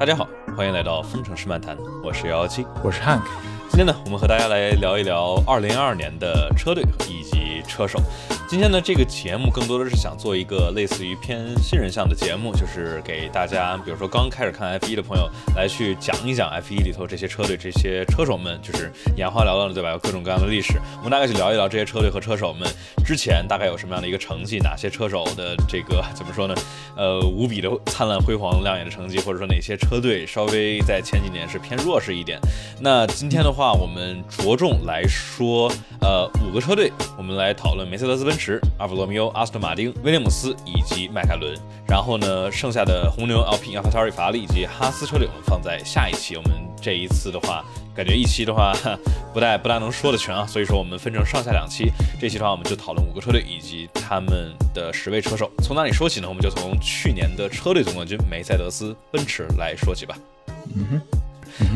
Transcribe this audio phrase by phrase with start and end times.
[0.00, 0.26] 大家好，
[0.56, 3.22] 欢迎来到风城市漫谈，我是幺幺七，我是 Hank。
[3.68, 8.00] 今天呢，我们和大家来聊一聊二零二二年的车队以及车手。
[8.48, 19.92] 今天呢，这个节目更多的是想做一个类似于偏新人向的节目，就是给大家，比如说刚开始看 F1 的朋友，来去讲一讲 F1 里头这些车队、这些车手们，就是眼花缭乱的，对吧？
[19.92, 22.68] 有各种各样的历史，我们大概去聊一聊这些车队和车手们
[23.06, 26.54] 之前大概有什么样的一个成绩，哪些车手的这个怎么说呢？
[26.96, 32.40] 呃，无比的灿烂辉煌、亮眼的成绩，或者说哪些车队稍稍微在前几年是偏弱势一点。
[32.80, 41.54] 那今天的话，我们着重来说，呃，五个车队，我们来讨论梅赛德斯奔驰、阿弗罗密欧、阿斯顿马丁、威廉姆斯以及迈凯伦。
[41.86, 46.36] 然后呢，剩下的红牛、Alpine、阿法塔利、法拉利以及哈斯车队，我们放在下一期。
[46.36, 47.62] 我们这一次的话，
[47.94, 48.72] 感觉一期的话
[49.34, 51.92] 不太不大能说的全啊，所以说我们分成上下两期。
[52.18, 55.50] 这期的话，我们就讨论五个车队以及他们的十位车手。
[55.62, 56.26] 从哪里说起呢？
[56.26, 60.16] 我们就从去年的车队总冠军梅赛德斯奔驰来说起吧。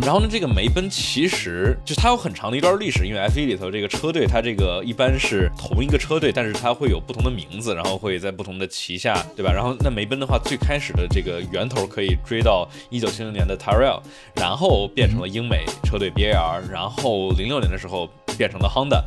[0.00, 9.52] 然后呢，这个梅奔其实就它有很长的一段历史，因为 F1 里头这个车队它这个一般是同一个车队，但是它会有不同的名字，然后会在不同的旗下，对吧？
[9.52, 14.00] 然后那梅奔的话，最开始的这个源头可以追到一九七零年的 Tyrrell，
[14.36, 19.02] 然后变成了英美车队 BAR，然后零六年的时候变成了 Honda，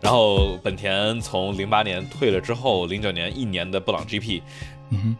[0.00, 4.42] 然后本田从零八年退了之后，零九年一年的布朗 GP。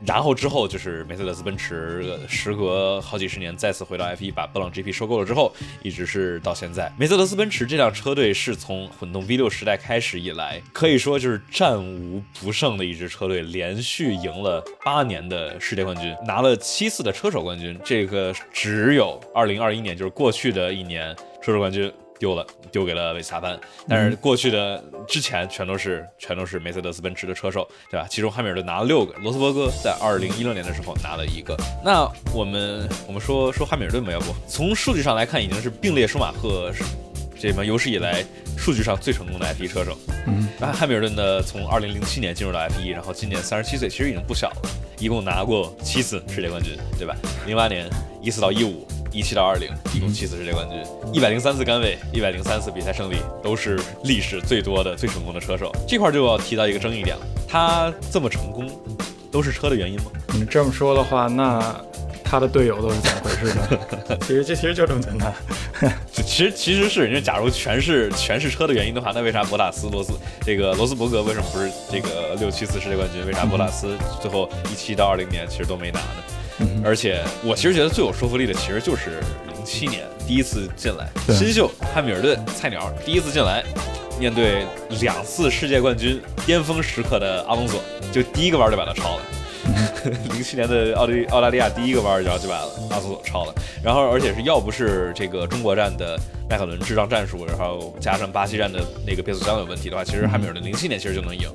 [0.06, 6.92] 然后之后就是梅赛德斯奔驰，时隔好几十年再次回到 F1，把布朗 GP 收购了之后，一直是到现在。
[6.98, 17.78] 梅赛德斯奔驰这辆车队是从混动 V6 时代开始以来，可以说就是战无不胜的一支车队，连续赢了八年的世界冠军，拿了七次的车手冠军。
[17.84, 21.92] 这个只有2021年，就是过去的一年，车手冠军。
[22.20, 23.58] 丢了，丢给了维斯塔潘。
[23.88, 28.06] 但是过去的之前全都是全都是梅赛德斯奔驰的车手，对吧？
[28.08, 31.56] 其中汉密尔顿拿了六个，罗斯伯格在二零一六年的时候拿了一个。
[31.82, 36.70] 那我们我们说说汉密尔顿吧，要不从数据上来看，已经是并列舒马赫
[37.40, 38.22] 这么有史以来
[38.58, 39.96] 数据上最成功的 F1 车手。
[40.26, 47.16] 嗯，那汉密尔顿呢，从二零零七年进入到 F1，然后今年三十七岁，其实已经不小了，一共拿过七次世界冠军，对吧？
[47.46, 47.88] 零八年
[48.20, 48.86] 一四到一五。
[49.12, 50.78] 一七到二零，一共七次世界冠军，
[51.12, 55.72] 一百零三次杆位，一百零三次比赛胜利，都是历史最多的、最成功的车手。
[55.86, 58.70] 这块就要提到一个争议点了，他这么成功，
[59.30, 60.12] 都是车的原因吗？
[60.34, 61.60] 你这么说的话，那
[62.22, 64.16] 他的队友都是怎么回事呢？
[64.22, 65.34] 其实这其实就这么简单。
[66.12, 73.26] 其实其实是，人家假如全是全是车的原因的话，那为啥博塔斯、罗斯这个罗斯伯格为什么不是这个六七次世界冠军？
[73.26, 76.22] 为啥博塔斯最后一七到二零年其实都没拿呢？
[76.84, 83.62] 而且我其实觉得最有说服力的，其实就是零七年第一次进来，新秀汉密尔顿菜鸟第一次进来，
[84.18, 84.64] 面对
[85.00, 87.80] 两次世界冠军巅峰时刻的阿隆索，
[88.12, 89.22] 就第一个弯就把他超了。
[90.32, 92.56] 零七年的奥利澳大利亚第一个弯，然后就把
[92.90, 93.54] 阿隆索超了。
[93.82, 101.48] 然后而且是要不是这个中国站的迈凯伦智障战术，然后加上巴西站的那个变速箱有问题的话，其实汉密尔顿零七年其实就能赢。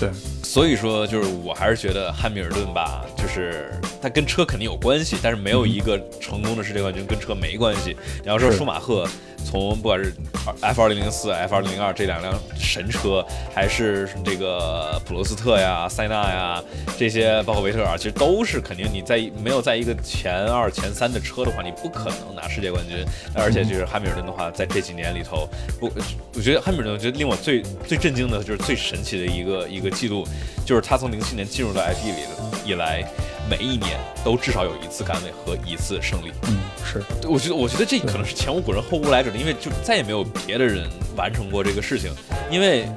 [0.00, 0.08] 对，
[0.44, 3.70] 所以说就是我还是觉得汉密尔顿吧，就是
[4.00, 7.96] 他跟车肯定有关系，但是没有一个成功的世界冠军跟车没关系。
[8.22, 9.08] 你要说舒马赫，
[9.44, 10.14] 从不管是
[10.60, 16.62] F 二零零四、F 二零零二这两辆神车，还是这个普罗斯特呀、塞纳呀
[16.96, 23.04] 这些，包括维特尔，其实都是肯定你在没有在一个前二、前三的车的话，你不可能拿世界冠军。
[23.34, 25.48] 而且就是汉密尔顿的话，在这几年里头，
[25.80, 25.90] 不，
[26.34, 29.88] 我觉得汉密尔顿，我觉得令我最最震惊的就是最神奇的一个一个。
[29.98, 30.24] 记录
[30.64, 32.22] 就是他从零七年进入到 F1 里
[32.64, 33.02] 以来，
[33.48, 36.32] 每一年都至少有一次杆位和一次胜利。
[36.48, 42.10] 嗯，是，我觉得我觉得这可能是前无古人后无来者的，因为就再也没有别的人完成过这个事情，
[42.50, 42.88] 因为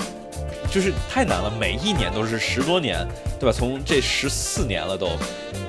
[0.70, 3.06] 就是太难了，每一年都是十多年，
[3.40, 3.52] 对吧？
[3.52, 5.18] 从这十四年了都，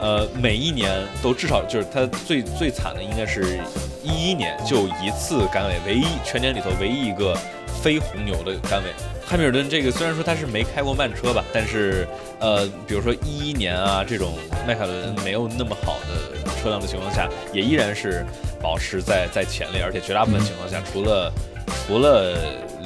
[0.00, 0.90] 呃，每一年
[1.22, 3.60] 都至少就是他最最惨的应该是
[4.02, 7.36] 一一年就一次杆位，唯一全年里头唯一一个
[7.82, 8.90] 非红牛的杆位。
[9.32, 12.06] 汉密尔顿这个虽然说他是没开过慢车吧，但是
[12.38, 14.34] 呃，比如说一一年啊这种
[14.68, 18.26] 迈凯伦没有那么好的车辆的情况下，也依然是
[18.60, 21.32] 保持在在前列，而且绝大部分情况下，除了
[21.86, 22.36] 除了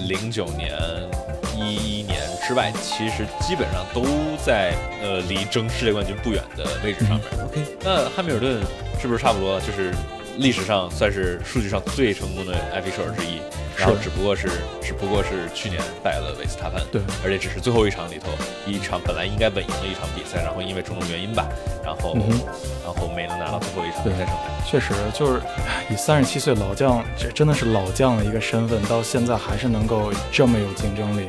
[0.06, 0.70] 零九年、
[1.56, 4.06] 一一年之外，其实基本上都
[4.40, 4.72] 在
[5.02, 7.26] 呃离争世界冠军不远的位置上面。
[7.44, 8.62] OK，那汉密尔顿
[9.02, 9.92] 是不是差不多就是
[10.38, 13.40] 历史上算是数据上最成功的 F1 车手之一？
[13.78, 14.48] 然后只不过是，
[14.80, 18.30] 只不过是去年败了维斯塔潘，对，而且只是最后一场里头
[18.66, 21.46] 一场本来应该稳赢的一场比赛，然后因为种种原因吧，
[21.84, 22.16] 然后
[22.82, 24.30] 然后没能拿到最后一场比赛胜利。
[24.66, 25.42] 确实，就是
[25.90, 31.28] 以三十七岁老将，这真的是老将的一个身份，到现在还是能够这么有竞争力。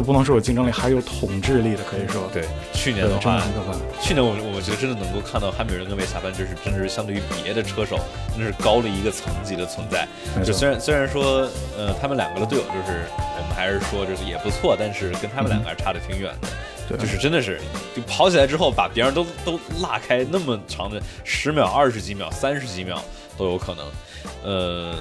[0.00, 2.26] 都不能说有竞争力，还有统治力的，可以说。
[2.32, 3.76] 对，去年的的话，很可怕。
[4.00, 8.00] 去年我我觉得真的能够看到汉密尔顿跟维斯塔潘，就是真的是相对于别的车手，
[8.34, 10.08] 真的是高了一个层级的存在。
[10.42, 16.48] 就虽然虽然说，呃，他们两个的队友就是我们还是说就是也不错，但是跟他们两个还是差的挺远的。
[16.88, 17.60] 对，就是真的是，
[17.94, 23.04] 就跑起来之后把别人都都拉开那么长的十秒、二十几秒、三十几秒
[23.36, 23.84] 都有可能。
[24.42, 24.94] 呃，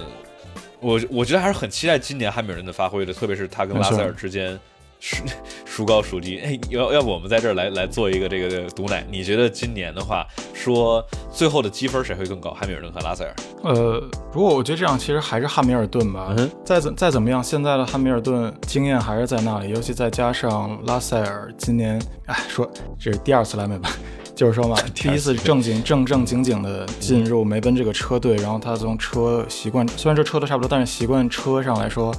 [0.81, 4.59] 我我觉得还是很期待今年汉密尔顿的发挥的，特别是他跟拉塞尔之间
[4.99, 5.23] 孰
[5.65, 6.39] 孰高孰低。
[6.39, 9.05] 哎，要要不我们在这儿来来做一个这个毒奶？
[9.09, 12.51] 你觉得今年的话，说最后的积分谁会更高？
[12.51, 13.35] 汉密尔顿和拉塞尔？
[13.63, 14.01] 呃，
[14.31, 16.33] 不过我觉得这样其实还是汉密尔顿吧。
[16.37, 22.69] 嗯再怎再怎么样，现在的汉密尔顿经验还是在那里，尤其再加上拉塞尔今年，哎，说
[22.99, 23.89] 这是第二次来美吧，
[24.35, 32.13] 就是说嘛， 第一次正经正正经经的进入梅奔这个车队，然后他从车习惯，虽然这车都差不多，但是习惯车上来说，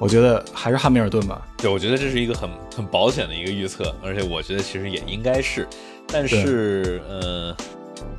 [0.00, 1.46] 我觉得还是汉密尔顿吧。
[1.58, 5.68] 对，我觉得这是一个很很保险的一个预测，而且我觉得其实也应该是，
[6.06, 7.54] 但是呃，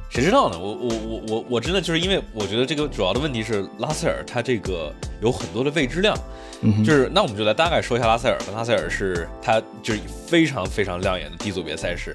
[0.07, 0.59] 谁知道呢？
[0.59, 4.93] 我我我我我真的就是因为我觉得这个主要的问题是拉塞尔他这个
[5.23, 6.15] 有很多的未知量，
[6.61, 8.45] 嗯，就是那我们就来大概说一下拉塞尔吧。
[8.55, 12.13] 拉塞尔是他就是非常非常亮眼的低组别赛事。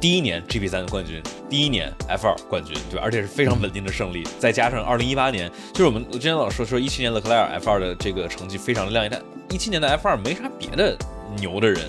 [0.00, 3.02] 第一年 GP 三的冠军，第一年 F 二冠军，对吧？
[3.04, 9.20] 而且是非常稳定的胜利，再加上二零一八年，就是我们之前老说说一七年勒克莱尔 F 二的这个成绩非常的亮眼，但
[9.50, 10.96] 一七年的 F 二没啥别的
[11.38, 11.80] 牛的人，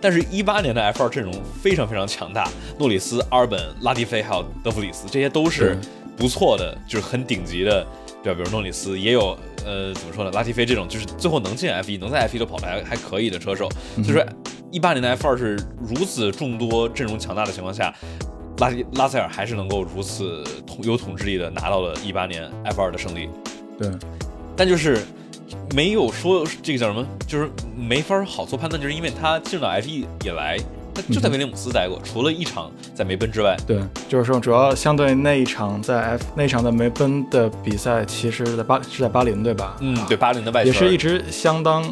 [0.00, 2.48] 但是一八年的 F 二阵容非常非常强大，
[2.78, 5.78] 诺里斯、阿尔本、拉蒂菲还有德弗里斯，这些都是
[6.16, 7.86] 不错的，就是很顶级的，
[8.22, 8.38] 对吧？
[8.38, 9.36] 比如诺里斯也有。
[9.64, 10.30] 呃，怎么说呢？
[10.30, 14.24] 拉蒂菲这种就是最后能进 F 一，能在 F 一都跑的还还可以的车手，所以说
[14.70, 17.94] 一八年的 F 二是如此众多阵容强大的情况下，
[18.58, 23.28] 拉拉塞尔还是能够如此统有统治力的拿到了一八年 F 二的胜利，
[23.78, 23.90] 对，
[24.56, 24.98] 但就是
[25.74, 30.58] 没有说这个叫什么，就是没法好做判断，就是因为他进入到 F 一以来，
[30.94, 39.76] 他就在威廉姆斯待过，除了一场在梅奔之外，对，就是说主要相对那一场在 F 那一场在梅奔的比赛，其实在巴是在巴林对吧？
[39.80, 41.84] 嗯，对，巴林的外圈也是一直相当，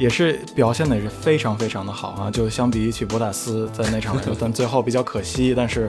[0.00, 2.30] 也是表现的也是非常非常的好啊。
[2.30, 5.88] 就相比起博塔斯在那场来说， 但最后比较可惜，但是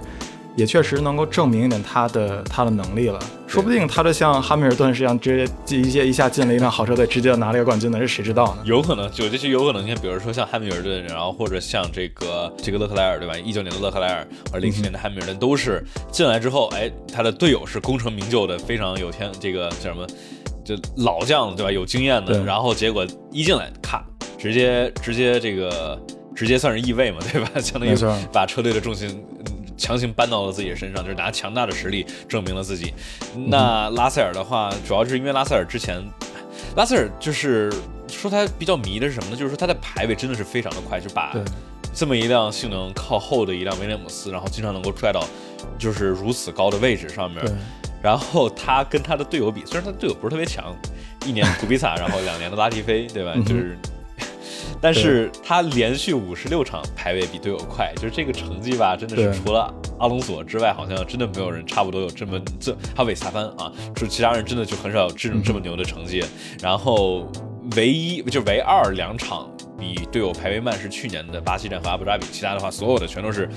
[0.55, 3.17] 也确实能够证明一点他的他的能力了。
[3.47, 8.61] 说不定他就像汉密尔顿一样，直接一下一下进了一辆好车队，直接拿了一个冠军呢，这谁知道呢？
[8.63, 13.37] 有可能，就这些有可能性，比如说像汉密尔顿，然后或者像这个这个勒克莱尔，对吧？
[13.37, 20.07] 一九年的勒克莱尔和零七年的汉密尔顿都是进来之后，哎，他的队友是功成名就的，非常有天，这个叫什么？
[20.75, 21.71] 就老将对吧？
[21.71, 24.03] 有经验的，然后结果一进来，咔，
[24.37, 25.99] 直接直接这个
[26.35, 27.49] 直接算是易位嘛，对吧？
[27.59, 27.95] 相当于
[28.31, 29.09] 把车队的重心
[29.45, 32.93] 嗯强行搬到了自己的身上，就是拿强大的实力证明了自己。
[33.47, 36.01] 那拉塞尔的话，主要是因为拉塞尔之前，
[36.75, 37.71] 拉塞尔就是
[38.07, 39.35] 说他比较迷的是什么呢？
[39.35, 41.35] 就是说他的排位真的是非常的快，就把
[41.93, 45.25] 这么一辆性能靠后的一辆威廉姆斯，然后经常能够拽到
[45.79, 47.43] 就是如此高的位置上面。
[48.01, 50.75] 对，然后他跟他的队友比， 虽然他队友不是特别强，
[51.25, 53.33] 一年古比萨， 然后两年的拉蒂菲，对吧？
[53.45, 53.77] 就是，
[54.81, 66.23] 但是他连续五十六场排位比队友快，就是这个成绩吧，真的是除了阿隆索之外，好像真的没有人差不多有这么这，还有韦斯塔潘啊，就其他人真的就很少有这种这么牛的成绩。
[66.61, 67.29] 然后
[67.75, 69.49] 唯一就唯二两场。
[69.81, 73.49] 比队友排位慢是去年的巴西站和阿布扎比，其他的话所有的全都是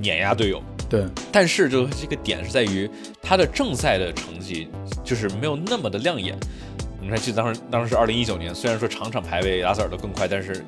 [0.00, 0.62] 碾压队友。
[0.88, 2.90] 对，但是就这个点是在于
[3.20, 4.68] 他的正赛的成绩
[5.04, 6.34] 就是没有那么的亮眼。
[6.98, 10.64] 你还，记得当时当时是二零一九年，虽然说场场排位拉塞尔都更快，但是。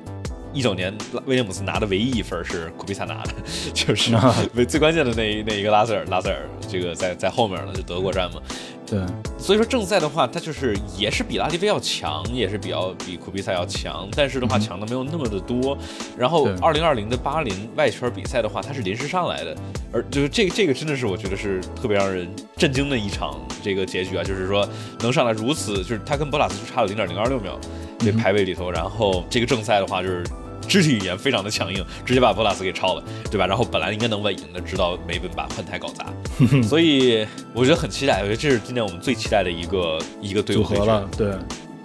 [0.53, 0.93] 一九年
[1.25, 3.33] 威廉姆斯拿的唯一一分是库比萨拿的，
[3.73, 4.11] 就是
[4.53, 8.41] 最最关键的那一那一个拉塞尔，拉塞尔这个在在后面了，就德国站嘛。
[8.85, 8.99] 对，
[9.37, 15.77] 所以说正赛的话，他就是也是比拉蒂菲要强，也是比较比库比萨要强，但是的话嗯强的没有那么的多。
[16.17, 19.55] 然后对二零二零的巴林外圈比赛的话，他是临时上来的，
[19.93, 22.27] 而就是这个这个真的是我觉得是特别让人
[22.57, 24.67] 震惊的一场这个结局啊，就是说
[25.01, 27.59] 能上来如此，就是他跟博拉斯就差了零点零二六秒
[27.99, 30.23] 这排位里头，然后这个正赛的话就是。
[30.67, 33.47] 肢体语言非常的强硬，直接把博拉斯给超了，对吧？
[33.47, 36.05] 然后本来应该能稳赢的，直到梅奔把换台搞砸，
[36.61, 37.25] 所以
[37.55, 38.19] 我觉得很期待。
[38.19, 41.31] 我觉得这是今年我们最期待的一个一个队伍组合了，对，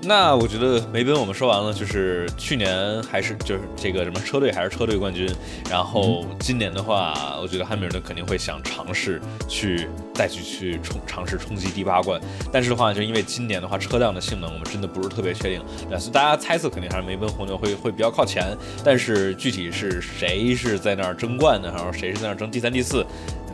[0.06, 5.26] 那我觉得梅奔我们说完了，就是去年还是就是这个什么车队还是车队冠军，
[5.70, 12.20] 然后今年的话，我觉得汉密尔顿肯定会想尝试去再去去冲尝试冲击第八冠，
[12.52, 23.04] 但是的话，就因为今年的话车辆的性能我们真的不是特别确定，但是大家猜测肯定还是梅奔红牛会会比较靠前，但是具体是谁是在那儿争冠的，然后谁是在那儿争第三第四。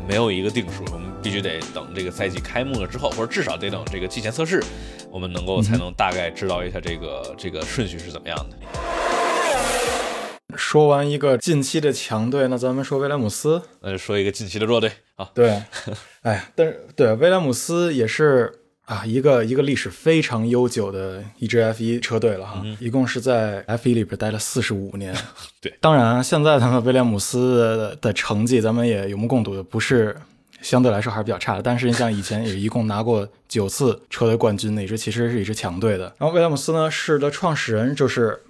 [0.09, 4.63] 没有一个定数，我们必须得等这个赛季开幕了之后，或者至少得等这个季前测试，
[5.11, 8.57] 我们能够才能大概知道一下这个这个顺序是怎么样的。
[10.57, 13.63] 说完一个近期的强队，那咱们说威廉姆斯。
[13.81, 15.31] 那就说一个近期的弱队啊。
[15.35, 15.63] 对，
[16.23, 18.53] 哎，但是对威廉姆斯也是
[18.85, 25.15] 啊，一个一个历史非常悠久的一支 F 一车队了哈，一共是在 F 一里边待了四十五年。
[25.63, 30.17] 对，当然现在他们威廉姆斯的成绩，咱们也有目共睹的，不是
[30.63, 31.63] 相对来说还是比较差的。
[31.63, 36.05] 但是你像以前也一共拿过九次车队冠军，那支其实是一支强队的。
[36.19, 38.41] 然后威廉姆斯呢，是的创始人就是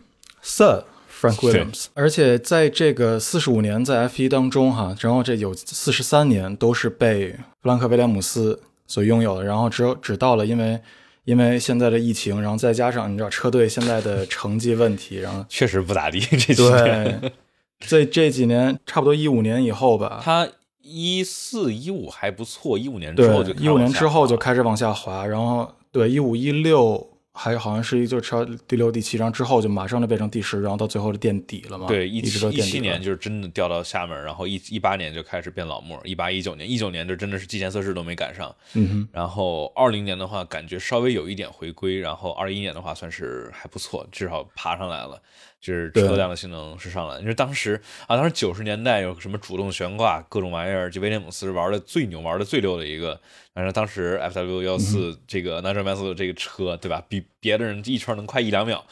[0.43, 0.85] Sir
[1.21, 10.81] Frank Williams，而且在这个四十五年在 F 一当中哈，然后这有四十三年都是被弗兰克威廉姆斯所拥有的，然后只有只到了因为
[11.25, 17.21] 因为现在的疫情，然后再加上你知道车队现在的成绩问题，然后确实不咋地这几年。
[17.21, 17.33] 对，
[17.81, 20.49] 这这几年差不多一五年以后吧，他
[20.91, 31.87] 一四一五还不错，一五年之后就一五年之后就开开始往下滑，然后对一五一六还好像是一就是超第六第七，然后之后就马上就变成第十，然后到最后就垫底了嘛。
[31.87, 45.23] 对一七一七年就是真的掉到下面，然后一一八年就开始变老莫，一八一九年一九年就真的是季前测试都没赶上，嗯哼，然后二零年的话感觉稍微有一点回归，然后二一年的话算是还不错，至少爬上来了。
[45.61, 53.21] 就是车辆的性能是上来，因为当时啊，当时九十年代有什么主动悬挂各种玩意儿，就威廉姆斯是玩的最牛、玩的最溜的一个。
[53.53, 57.05] 反正当时 FW 幺四这个 Nigel Mansell 的这个车，对吧？
[57.09, 58.83] 比别的人一圈能快一两秒。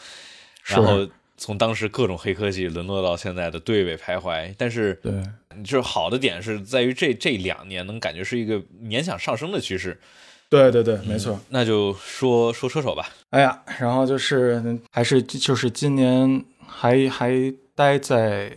[0.64, 1.08] 然后
[1.38, 5.12] 从当时各种黑科技沦落到现在的对位徘徊，但是对，
[5.62, 9.98] 就是好的点是在于这这两年能感觉是一个勉强上升的趋势。
[10.50, 11.38] 对对对，没错。
[11.50, 17.32] 那就说说车手吧，哎呀，然后就是还是就是今年还还
[17.74, 18.56] 待在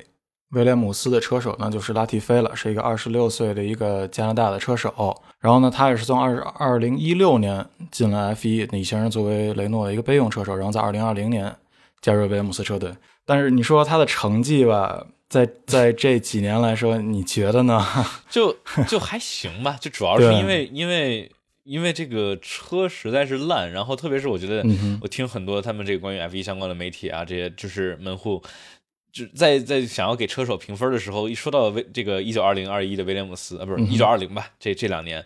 [0.49, 5.15] 威廉姆斯的车手呢，就是拉蒂菲了，是一个二十六岁的一个加拿大的车手。
[5.39, 11.55] 然后呢，他也是从二二零一六年进了 F 一，以前是作为雷诺的一个备用车手，然后在二零二零年
[12.01, 12.93] 加入威廉姆斯车队。
[13.25, 17.85] 但是你说他的成绩吧，在在这几年来说，你觉得呢？
[18.29, 18.55] 就
[18.87, 21.31] 就还行吧，就主要是对因为因为
[21.63, 24.63] 因为这个车实在是烂，然后特别是我觉得
[25.01, 28.41] 我听很多他们这个关于 F 一相关的媒体啊，这些就是门户。
[29.11, 34.51] 就在在想要给车手评分的时候，一说到威这个一九二零二一的威廉姆斯啊，不是一九二零吧？
[34.57, 35.25] 这这两年，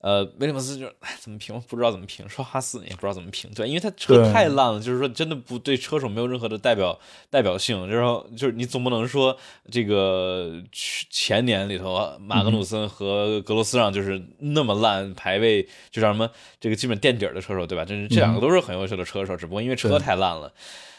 [0.00, 1.60] 呃，威廉姆斯就哎怎么评？
[1.68, 9.36] 不知道怎么评，说哈斯也不知道怎么评，对，因为他车太烂了，就是说真的不对车手没有任何的代表代表性，然后就是你总不能说
[9.70, 17.84] 这个去前年里头马格努森和格罗斯让就是那么烂排位，就叫什么这个基本垫底的车手，对吧？
[17.84, 20.50] 这这两个都是很优秀的车手，只不过因为车太烂了，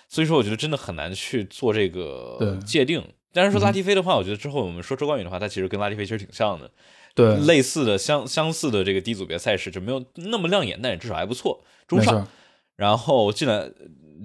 [0.08, 3.04] 所以说我觉得真的很难去做这个界定。
[3.34, 6.70] 但是说拉蒂菲的话，我觉得之后我们说周冠宇的话，他其实跟拉蒂菲其实挺像的，
[7.14, 12.28] 对，类似的相相似的这个低组别赛事就没有那么亮眼，但也至少还不错，中上。，
[12.76, 13.70] 然后进来，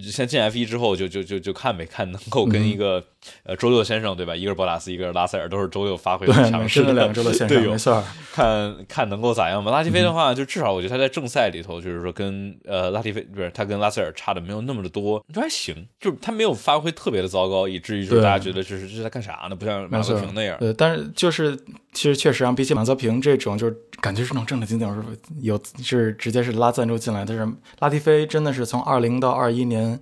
[0.00, 2.50] 先进 F 一之后就就就就看呗，看能够嗯。
[2.50, 3.05] 跟一个、
[3.45, 4.35] 呃周六先生对吧？
[4.35, 8.02] 一个是博拉斯，一个是拉塞尔，都是周六发挥对，很强势的两周的线上，队友没，错。
[8.33, 9.71] 看看能够咋样吧。
[9.71, 19.56] 拉蒂菲的话，就至少我觉得他在正赛里头，就是说跟呃拉蒂菲不是他跟拉塞尔差的没有那么的多，就还行，就是他没有发挥特别的糟糕，以至于就是大家觉得就是这是在干啥呢？
[19.56, 20.56] 不像马泽平那样。
[20.59, 21.56] 对，但是就是
[21.92, 29.99] 其实确实啊，比起马泽平这种，就是感觉是那种正正经经是有是直接是拉赞助进来，但是拉蒂菲真的是从二零到二一年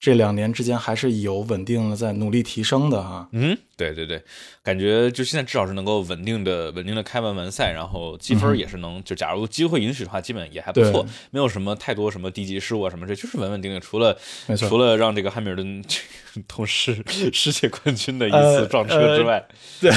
[0.00, 3.28] 这两年之间还是有稳定的在努力提升的哈。
[3.32, 4.22] 嗯，对对对，
[4.62, 13.78] 感觉就现在至少是能够稳定的、稳定的开完完赛，然后积分也是能，就假如机会允许的话，基本也还不错没有什么太多什么低级失误啊什么这，就是稳稳定定。
[13.78, 14.18] 除了
[14.56, 19.46] 除了让这个汉密尔顿这个同时世界冠军的一呃次撞车之外，
[19.82, 19.92] 对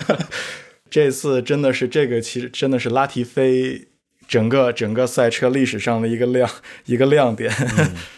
[0.88, 3.88] 这次真的是这个，其实真的是拉提菲
[4.30, 6.48] 整个整个赛车历史上的一个亮
[6.86, 7.52] 一个亮点。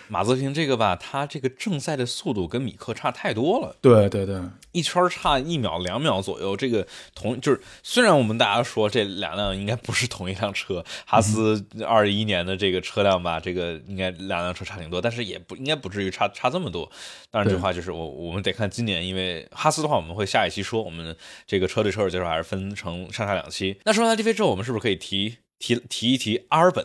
[0.08, 3.74] 马泽平这个吧，他这个正赛的速度跟米克差太多了。
[3.80, 4.38] 对对对，
[4.72, 16.86] 一圈差一秒两秒左右，这个同就是虽然我们大家说这两辆应该不是同一辆车，哈斯二一年的这个车辆吧，这个应该两辆车差挺多，但是也不应该不至于差差这么多。
[17.30, 21.16] 当然，这话就是我我们得看今年，因为哈斯的话我们会下一期说，我们
[21.46, 23.78] 这个车队车手介绍还是分成上下两期。
[23.86, 26.84] 那说完 DV 之后，我们是不是可以提提提一提阿尔本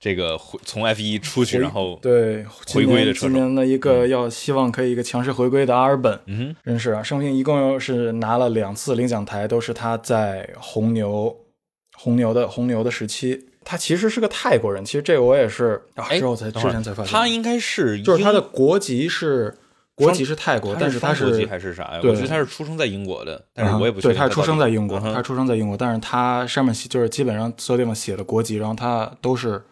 [0.00, 11.34] 这个回从 F 一出去，然后对回归的车手今年的一个要希望可以一个强势回归的阿尔本，嗯哼，真是啊，生平一共是拿了两次领奖台，都是他在红牛
[11.96, 13.46] 红牛的红牛的时期。
[13.64, 19.56] 他其实是个泰国人，其实这个我也是啊哎之后才之前才发现，他应该是就是他的国籍是
[19.96, 22.00] 国籍是泰国，但是他是国籍还是啥呀？
[22.00, 29.62] 对我觉得他是出生在英国的，但是我也不嗯对，确定他是出生在英国，嗯他是出生在英国，但是他上面写就是基本上所有地方写的国籍，然后他都是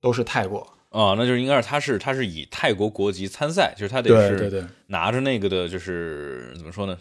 [0.00, 0.60] 都是泰国。
[0.90, 6.98] 啊，那就是应该是他是他是以泰国国籍参赛，就是他得是对对对，拿着那个的，就是怎么说呢？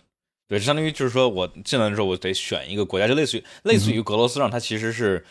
[0.48, 5.24] 对，相当于就是说我进来的时候，我得选一个国家，就类似于类似于格罗斯让，他其实是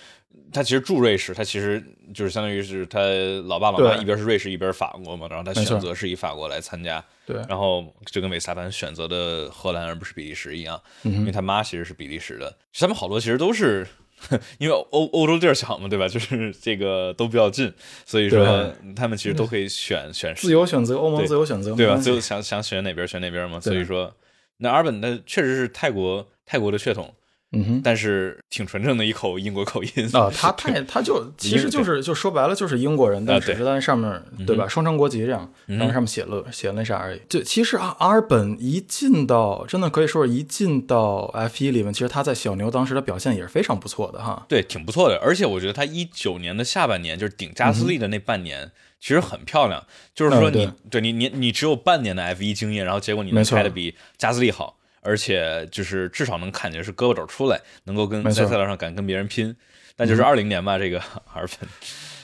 [0.52, 1.82] 他其实住瑞士，他其实
[2.14, 3.00] 就是相当于是他
[3.46, 13.86] 老爸老妈一边是瑞士一边是法国嘛，然后他选择是以法国来参加，对，然后就跟韦斯塔潘选择的荷兰而不是比利时一样，因为他妈其实是比利时的，他们好多其实都是。
[14.58, 16.08] 因为欧欧洲地儿小嘛，对吧？
[16.08, 17.72] 就是这个都比较近，
[18.04, 21.94] 所以说他们其实都可以选选自由选择，欧盟自由选择，对吧？
[21.94, 23.60] 最后想想选哪边选哪边嘛。
[23.60, 24.12] 所以说，
[24.56, 27.14] 那阿尔本那确实是泰国泰国的血统，
[27.52, 27.80] 嗯哼。
[27.82, 37.20] 但是挺纯正的一口英国口音啊， 他太他就 其实就是就说白了就是英国人，但只是在上面对吧，双重国籍这样，然后上面写了写了那啥而已。
[37.28, 44.44] 就其实阿阿尔本一进到真的可以说是一进到 F 一里面，其实他在小牛当时的表现也是非常不错的哈。
[44.48, 45.16] 对，挺不错的。
[45.18, 49.84] 而且我觉得他一九年的下半年，就是顶加斯利的那半年，其实很漂亮。
[50.14, 59.54] 就是说嗯对你，对你你你只有半年的 F 一经验，然后结果你能开的比加斯利好，而且就是至少能看见是胳膊肘出来，能够跟在赛道上敢跟别人拼。
[59.96, 60.98] 但就是二零年吧，这个
[61.32, 61.68] 阿尔本，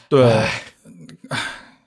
[0.09, 0.45] 对，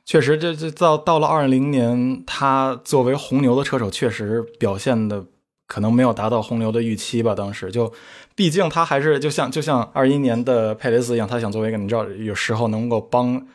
[0.04, 5.24] 确实这这到到了二零年，他作为红牛的车手，确实表现的
[5.66, 7.34] 可能没有达到红牛的预期吧。
[7.34, 7.72] 当时。
[7.72, 7.94] 就，
[8.36, 13.48] 毕竟他还是就像就像二一年的佩雷斯一样，他想作为一个你知道，有时候能够帮，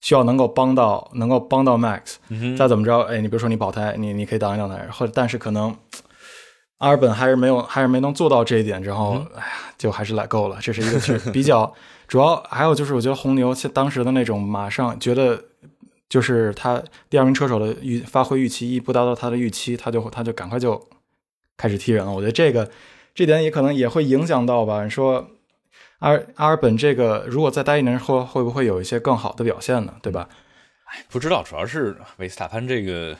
[0.00, 5.74] 需要能够帮到能够帮到 Max，、嗯再怎么着，哎，你比如说你保胎，你你可以挡一挡他，或者但是可能
[6.78, 10.58] 阿尔本还是没有还是没能做到这一点，然后、哎呀，就还是来够了。
[10.60, 11.72] 这是一个是比较
[12.08, 15.44] 主要，还有就是我觉得红牛当时的那种马上觉得。
[16.10, 20.88] 就是他第二名车手的预发挥预期一不达到他的预期，他就他就赶快就
[21.54, 22.10] 开始踢人了。
[22.10, 22.70] 我觉得这个
[23.14, 24.82] 这点也可能也会影响到吧。
[24.84, 25.28] 你说
[25.98, 29.96] 阿尔阿尔本这个如果再待一年后，会不会有一些更好的表现呢？
[30.00, 30.30] 对吧？
[31.10, 33.14] 不知道，主要是维斯塔潘这个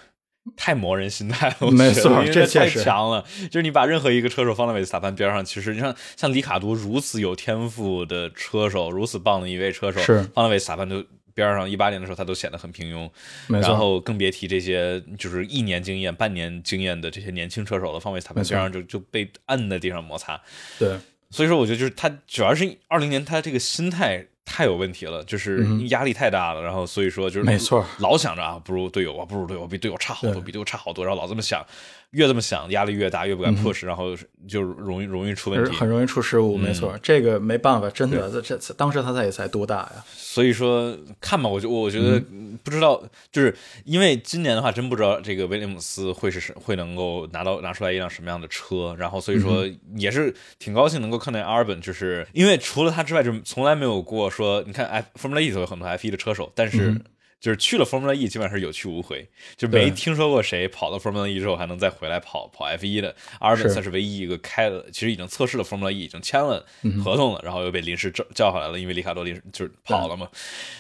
[0.57, 2.83] 太磨人心态了， 我没错觉得因为太这确实。
[2.83, 3.25] 强了。
[3.51, 10.23] 就是你把任何一个车手放在维斯塔潘边上，其实你像像里卡多如此有天赋的车手，如此棒的一位车手，是。
[10.35, 13.09] 放在维斯塔潘就边上，一八年的时候他都显得很平庸，
[13.61, 20.41] 然后更别提这些就是一年经验、半年经验的这些年轻车手了，放维斯塔潘边上就就被摁在地上摩擦。
[20.79, 20.97] 对，
[21.31, 27.85] 所以说，我觉得就是他主要是二零年他这个心态太有问题了，就是压力太大了，然后所以说就是嗯没错。
[27.99, 31.63] 老想着啊，不如队友啊，不如队友，比队友差好多，比队友差好多，然后老这么想，
[32.13, 34.17] 越这么想，压力越大，越不敢嗯 push，、然后
[34.49, 35.77] 就容易容易出问题。
[35.77, 36.57] 很容易出失误。
[36.57, 40.05] 没错，这个没办法，真的，这这这当时他才也才多大呀？
[40.17, 56.95] 所以说看吧，我就我觉得嗯不知道，就是因为今年的话，真不知道这个威廉姆斯会是会能够拿到拿出来一辆什么样的车，然后所以说嗯也是挺高兴能够看见阿尔本，就是因为除了他之外，就从来没有过说，你看 F Formula E 都有很多 F 1的车手，但是。
[57.41, 63.17] 就是去了 Formula E，基本上是有去无回，就没听说过谁跑到 Formula E 之后还能再回来跑跑 F 1的。
[63.39, 63.79] 阿尔本是。
[63.79, 70.29] 算是唯一一个开了，其实已经测试了 Formula E，已经签了嗯合同了，然后又被临时叫叫回来了，因为里卡多临时就是跑了嘛，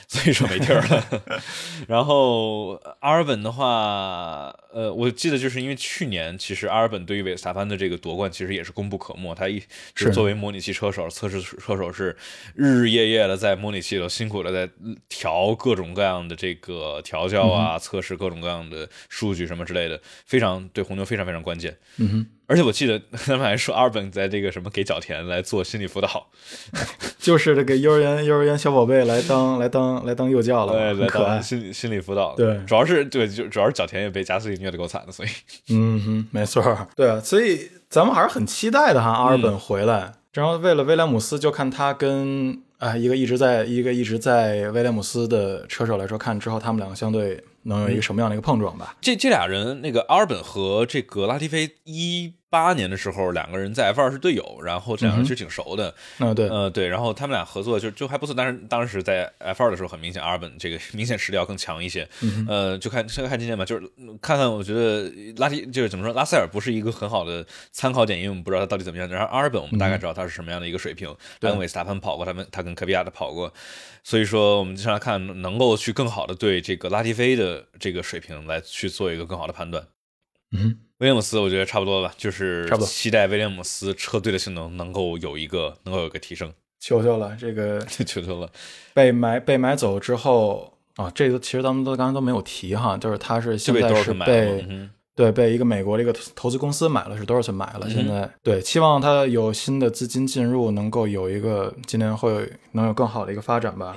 [0.09, 1.41] 所以说没地儿了。
[1.87, 12.15] 然后阿尔本的话，呃，我记得就是因为去年其实阿尔本对于韦斯塔潘的这个夺冠其实也是功不可没，他一就是是作为模拟器车手、测试车手是
[12.55, 14.73] 日日夜夜的在模拟器里头辛苦的在
[15.09, 21.77] 调各种各样的这个调教啊，测试各种各样的数据什么之类的，非常对红牛非常非常关键。
[21.97, 26.27] 嗯哼，而且我记得 他们还说阿尔本在这个什么给角田来做心理辅导，
[27.21, 31.43] 就是这个幼儿园幼儿园小宝贝来当来当来当幼教了嘛，对，可爱当。
[31.43, 32.35] 心理心理辅导。
[32.35, 35.29] 对主要是对，就主要是角田也被加斯利虐得够惨的，所以
[35.69, 36.63] 嗯哼，没错，
[36.97, 40.15] 对啊，所以咱们还是很期待的哈，阿尔本回来。
[40.33, 48.97] 然后为了威廉姆斯，就看他跟啊、一个一直在一个一直在威廉姆斯的车手来说，看之后他们两个相对能有一个什么样的一个碰撞吧。
[49.01, 62.09] 这这俩人，那个阿尔本和这个拉蒂菲一八年的时候，两个人在 F 二是队友，然后这两个人其实挺熟的，嗯，对，呃，对，然后他们俩合作就就还不错，但是当时在 F 二的时候，很明显阿尔本这个 明显实力要更强一些，
[62.49, 63.87] 呃，就看先看今天吧，就是
[64.23, 73.53] 看看，我觉得拉提就是怎么说，拉塞尔不是一个很好的参考点，因为我们不知道他到底怎么样，然后阿尔本我们大概知道他是什么样的一个水平，他跟韦斯塔潘跑过，他们他跟科比亚的跑过，
[74.03, 79.87] 所以说我们就来看能够去更好的对这个拉提菲的这个水平来去做一个更好的判断。
[80.53, 88.51] 嗯，威廉姆斯，我觉得差不多了吧，就是差不多期待威廉姆斯车队的性能能够有一个能够有一个提升，求求了，这个 求求了。
[88.95, 97.89] 被买被买走之后啊，这个其实咱们都刚才都没有提哈，就是他是现在是被，嗯对，被一个美国的一个投投资公司买了，是多少钱买了？
[97.89, 103.97] 现在、对，期望他有新的资金进入，能够有一个今年会能有更好的一个发展吧。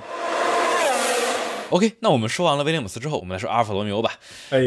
[1.72, 4.12] OK，那我们说完了威廉姆斯之后，我们来说阿尔法罗密欧吧。
[4.50, 4.60] 哎，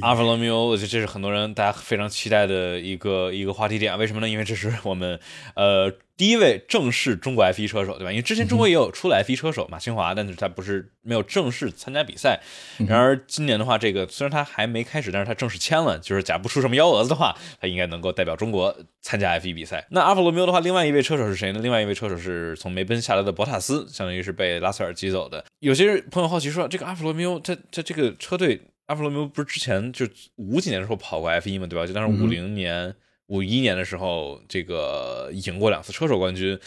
[0.00, 3.98] 阿尔法罗密欧，我觉得这是很多人大家非常期待的一个一个话题点。
[3.98, 4.28] 为什么呢？
[4.28, 5.18] 因为这是我们
[5.56, 5.92] 呃。
[6.14, 8.10] 第一位正式中国 F1 车手，对吧？
[8.12, 12.40] 因为之前中国也有出了 F1 车手马清华，但是他不是没有正式参加比赛。
[12.86, 19.86] 然而今年的话，这个虽然他还没开始，但是他正式签了，就是假不出什么幺蛾子的话，他应该能够代表中国参加 F1 比赛。
[19.90, 21.60] 那阿尔法罗密欧的话，另外一位车手是谁呢？
[21.60, 25.44] 另外一位车手是从梅奔下来的博塔斯，相当于是被拉塞尔挤走的。
[25.60, 31.66] 有些朋友好奇说，这个阿尔法罗密欧，他他这个车队，阿尔法罗密欧不是之前就五几年的时候跑过 F1 嘛？
[31.66, 31.86] 对吧？
[31.86, 32.94] 就当时五零年。
[33.32, 36.58] 五一年的时候，这个赢过两次车手冠军，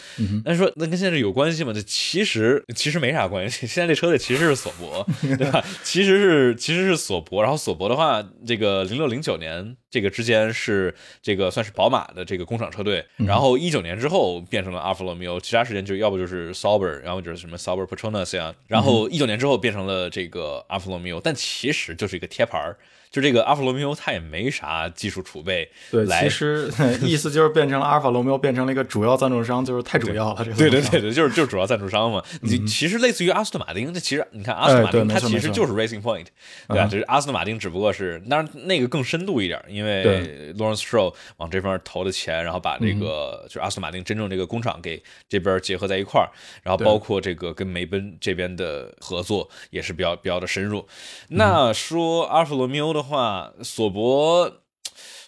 [0.44, 1.72] 但是说那跟现在有关系吗？
[1.72, 3.66] 这其实其实没啥关系。
[3.68, 5.06] 现在这车队其实是索博，
[5.38, 5.64] 对吧？
[5.84, 7.40] 其实是其实是索博。
[7.40, 22.76] 然后索博的话，这个零六零九年这个之间是这个算是宝马的这个工厂车队，然后一九年之后变成了阿弗罗密欧，其他时间就要不就是 Sauber，然后就是什么 Sauber Petronas 呀，然后一九年之后变成了这个阿弗罗密欧，但其实就是一个贴牌儿。
[23.10, 25.68] 就这个阿尔法罗密欧，它也没啥技术储备。
[25.90, 26.70] 对，其实
[27.02, 30.44] 意思就是变成了阿尔法罗密欧变成了一个主要赞助商，就是太主要了。
[30.44, 32.22] 这个对对对对，就是就是主要赞助商嘛。
[32.42, 36.26] 你其实类似于阿斯顿马丁，这其实你看阿斯顿马丁，它其实就是 Racing Point，
[36.68, 36.86] 对吧？
[36.86, 46.28] 就是阿斯顿马丁只不过是，当然那个更深度一点，因为 Lawrence Stroll 往这方面投的钱，然后把这个就是阿斯顿马丁真正这个工厂给这边结合在一块儿，
[46.62, 50.86] 然后包括这个跟梅奔这边的合作也是比较比较的深入。
[51.28, 53.02] 那说阿尔法罗密欧的。
[53.02, 54.62] 话，索博。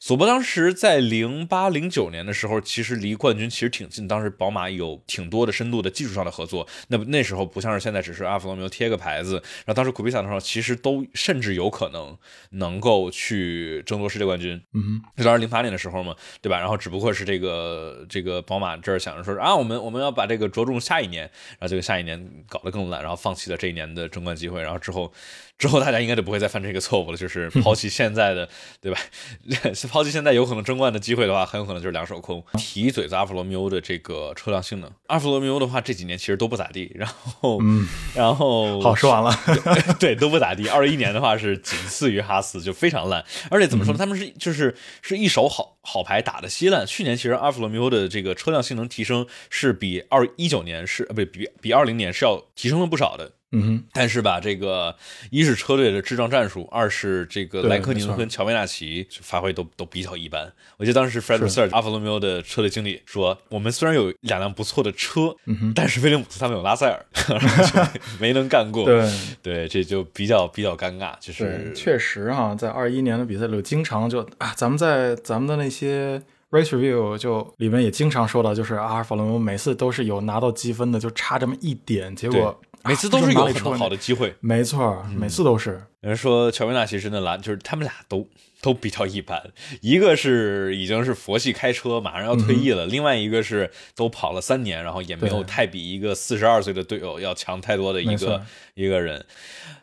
[0.00, 4.08] 索博当时在零八零九年的时候，其实离冠军其实挺近。
[4.08, 6.66] 当时宝马有挺多的深度的技术上的合作。
[6.86, 9.34] 那那时候不像是现在，只是阿弗罗密欧贴个牌子。
[9.34, 12.16] 然后当时库比萨的时候，其实都甚至有可能
[12.52, 14.58] 能够去争夺世界冠军。
[14.72, 16.58] 嗯，那当时零八年的时候嘛，对吧？
[16.58, 24.62] 然后只不过是这个这个宝马这儿想着说啊，我们我们要把这个着重下一年，然后这个下一年搞得更烂，然后放弃了这一年的争冠机会。
[24.62, 25.12] 然后之后
[25.58, 28.48] 之后大家应该就不会再犯这个错误了，就是抛弃现在的，
[28.80, 29.00] 对吧？
[29.90, 32.44] 抛弃现在有可能争冠的机会的话，很有可能就是两手空。
[32.56, 36.92] 提一嘴子阿弗罗密欧的这个车辆性能，阿弗罗密欧的话这几年其实都不咋地。
[36.94, 39.34] 然后，嗯然后 好说完了，
[39.98, 40.68] 对，都不咋地。
[40.68, 43.24] 二一年的话是仅次于哈斯，就非常烂。
[43.50, 43.98] 而且怎么说呢？
[43.98, 46.86] 他们是就是是一手好好牌打的稀烂。
[46.86, 53.32] 去年其实阿弗罗密欧的这个车辆性能提升是比二一九年是呃不比比二零年是要提升了不少的。
[53.52, 54.94] 嗯哼，但是吧，这个
[55.30, 60.52] 一是车队的智障战术，二是这个莱克宁跟乔维纳奇发挥都都比较一般。
[60.76, 67.06] 我记得当时 Fred Sir 阿弗罗密欧的车队经理说：“我们虽然有两辆不错的车，嗯但是威廉姆斯他们有拉塞尔，
[68.20, 69.10] 没能干过。”对
[69.42, 71.14] 对，这就比较比较尴尬。
[71.18, 82.60] 就是确实哈，在二一年的比赛里，经常就啊，咱们在咱们的那些 race review 就里面也经常说到，就是阿尔法罗密欧每次都是有拿到积分的，就差这么一点，结果。
[82.88, 85.82] 每次都是有很多好的机会，没错，每次都是。
[86.00, 88.26] 有人说乔维纳其实那蓝，就是他们俩都
[88.60, 89.50] 都比较一般。
[89.80, 98.42] 一个是已经是佛系开车，马上要退役了；另外一个是都跑了三年，然后也没有太比一个四十二岁的队友要强太多的一个
[98.74, 99.24] 一个人。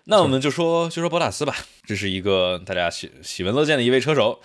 [0.08, 4.40] 那我们就说就说博塔斯吧，这是一个大家喜喜闻乐见的一位车手，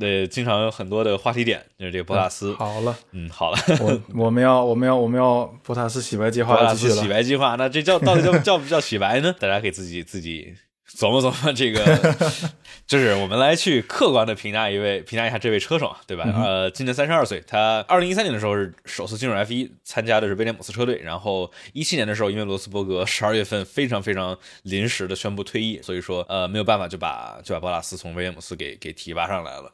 [0.00, 2.54] 呃，经常有很多的话题点，就是这个博塔斯。
[2.54, 9.34] 好了，嗯，好了，我我们要我们要我们要博塔斯洗白计划博塔斯洗白计划，那这叫到底叫叫不叫洗白呢？
[9.38, 10.54] 大家可以自己自己。
[10.96, 12.16] 琢磨琢磨这个，
[12.86, 16.24] 就是我们来去客观的评价一位，评价一下这位车手，对吧？
[16.34, 29.72] 呃，今年三十二岁，他二零一三年的时候是首次进入 F 一，参加的是威廉姆斯车队，然后一七年的时候，因为罗斯伯格十二月份非常非常临时的宣布退役，所以说呃没有办法就把就把博拉斯从威廉姆斯给给提拔上来了。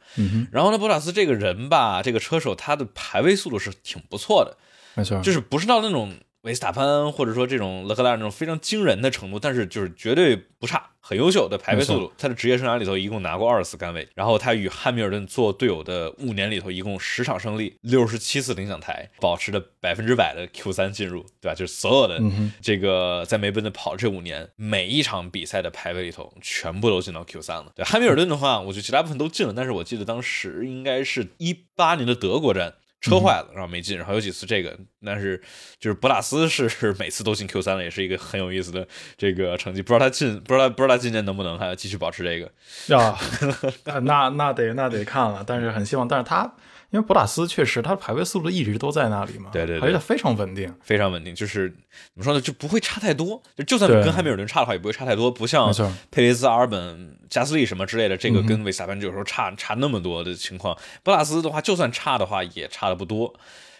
[0.52, 4.56] 然后呢，博拉斯这个人吧，这个车手他的排位速度是挺不错的，
[4.94, 6.14] 没错，就是不是到那种。
[6.42, 12.12] 维斯塔潘或者说这种勒克莱尔那种非常惊人的程度，但是就是绝对不差，很优秀的排位速度。
[12.16, 21.54] 他的职业生涯里头一共拿过二十次杆位，然后他与汉密尔顿做队友的五年里头，一共十场胜利，六十七次领奖台，保持着百分之百的 Q 三进入，对吧？
[21.54, 22.22] 就是所有的
[22.62, 27.72] 这个在梅奔的跑这五年，每一场比赛的排位里头全部都进到 Q 三了。
[27.74, 32.74] 对汉密尔顿的话，我觉得其他部分都进了，但是我记得当时应该是一八年的德国站。
[33.00, 35.40] 车坏了，然后没进，然后有几次这个，但是
[35.78, 39.80] 就是博拉斯是每次都进 Q 三了，也是一个很有意思的这个成绩。
[39.80, 42.96] 不知道他进，不知道不知道他今年能不能还要继续保持这个？
[42.96, 43.18] 啊，
[44.02, 46.52] 那那得那得看了，但是很希望，但是他。
[46.90, 51.76] 因为博塔斯确实，他的排位速度一直都在那里嘛，对对，而且非常稳定，非常稳定，就是怎
[52.14, 53.42] 么说呢，就不会差太多。
[53.56, 55.30] 就就算跟汉密尔顿差的话，也不会差太多。
[55.30, 55.70] 不像
[56.10, 60.74] 佩雷兹、阿尔本、加斯利什么之类的，这个跟维斯塔潘有时候差差那么多的情况。
[61.02, 63.34] 博塔斯的话，就算差的话，也差的不多。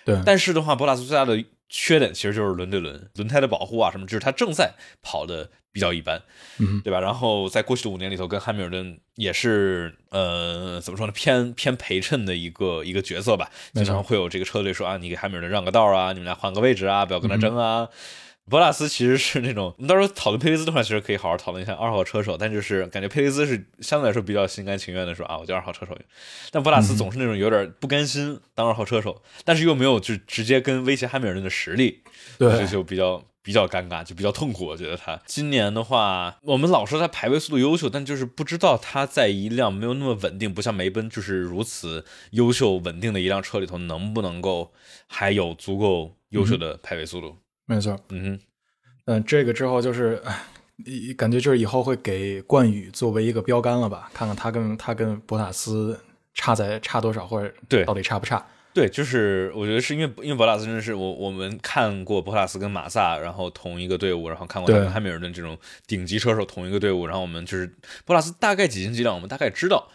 [0.05, 6.23] 对，但是的话，博塔斯最大的缺点其实就是轮对轮，轮胎的保护啊什么，就是他正赛跑的比较一般，
[6.59, 6.99] 嗯，对吧？
[7.01, 17.89] 然后在过去的五年里头，跟汉密尔顿也是呃怎么说呢，偏偏陪衬的一个一个角色吧，经常会有这个车队说啊，你给汉密尔顿让个道啊，你们俩换个位置啊，不要跟他争啊。
[18.49, 22.37] 博拉斯其实是那种， 我们到时候讨论佩雷兹的话，其实可以好好讨论一下二号车手。
[22.37, 25.97] 但就是感觉佩雷兹是相对来说比较心甘情愿的说啊，我就二号车手。
[26.51, 32.03] 但博拉斯总是那种有点不甘心当二号车手，但是又没有就直接跟威胁汉密尔顿的实力，
[32.39, 34.67] 对，就比较比较尴尬，就比较痛苦。
[34.67, 44.73] 我觉得他今年的话，我们老说他排位速度优秀，但就是不知道他在一辆没有那么稳定，不像梅奔就是如此优秀稳定的一辆车里头，能不能够
[45.07, 47.37] 还有足够优秀的排位速度。
[47.69, 48.41] 没错，嗯哼，
[49.05, 50.23] 嗯，这个之后就是，
[51.19, 54.11] 感觉就是以后会给冠宇作为一个标杆了吧？
[54.15, 56.01] 看看他跟他跟博塔斯
[56.33, 58.43] 差在差多少，或者对到底差不差？
[58.73, 67.71] 对，就是我觉得是因为因为博塔斯真的是我我们看过博塔斯跟马萨，然后同一个队伍，然后看过他跟汉密尔顿这种顶级车手同一个队伍，然后我们就是
[68.07, 69.87] 博塔斯大概几斤几两，我们大概知道。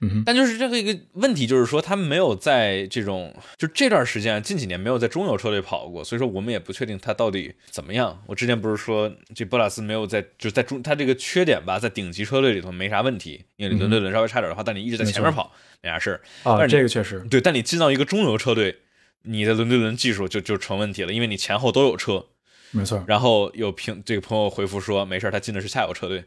[0.00, 8.22] 嗯，但就是这个一个问题，就是说他没有在这种就这段时间近几年没有在中游车队跑过，所以说我们也不确定他到底怎么样。
[8.26, 16.66] 我之前不是说这博拉斯没有在就是在中他这个缺点吧，在顶级车队里头没啥问题，因为轮对轮稍微差点的话，但你一直在前面跑没啥事儿啊。
[16.66, 18.76] 这个确实对，但你进到一个中游车队，
[19.22, 22.26] 你的轮对轮技术就就成问题了，因为你前后都有车。
[22.70, 26.22] 没错，然后有评这个朋友回复说没事他进的是下游车队，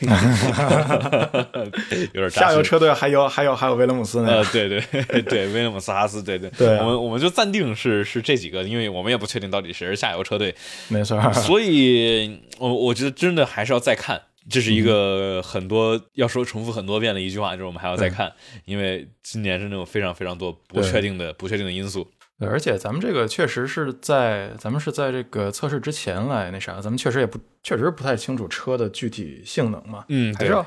[2.12, 4.80] 有点下游车队还有还有还有威廉姆斯呢，呃，对对
[5.22, 6.48] 对，威廉姆斯哈斯，对对。
[6.50, 10.54] 对，我们我们就暂定是是这几个，因为我们也不确定到底谁是下游车队，
[10.88, 18.32] 没错， 所以我我觉得真的还是要再看，这是一个很多要说重复很多遍的一句话，就是我们还要再看，
[18.64, 22.06] 因为今年是那种非常非常多不确定的不确定的因素。
[22.44, 30.04] 对，而且咱们这个确实是在咱们是在这个测试之前来那啥，咱们确实也不确实不太清楚车的具体性能嘛。
[30.08, 30.64] 嗯，还是要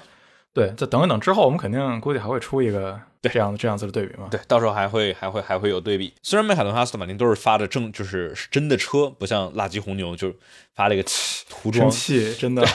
[0.53, 4.27] 对，再等一等之后，我们肯定估计还会出一个这样的这样子的对比嘛。
[4.31, 6.11] 对，到时候还会还会还会有对比。
[6.23, 10.33] 虽然迈凯伦、阿斯顿马丁都是发的正就是是真的车，不像垃圾红牛就
[10.73, 11.07] 发了一个
[11.47, 12.65] 涂装， 气真的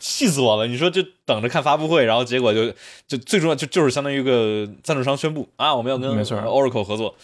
[0.00, 0.66] 气死我了！
[0.66, 2.72] 你说就等着看发布会，然后结果就
[3.06, 7.14] 就最重要就就是相当于一个赞助商宣布啊，我们要跟 Oracle 合作。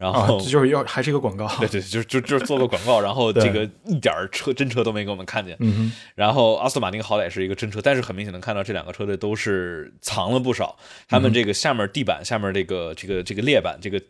[0.00, 5.54] 然后就是要还是一个广告，对对，就就就是做个广告，然后 这个一点车真车都没给我们看见。
[5.60, 10.78] 嗯然后阿斯顿马丁好歹是一个真车，但是很明显能看到这两个车队都是藏了不少。
[11.06, 14.00] 他们这个下面地板下面这个这个这个裂板，这个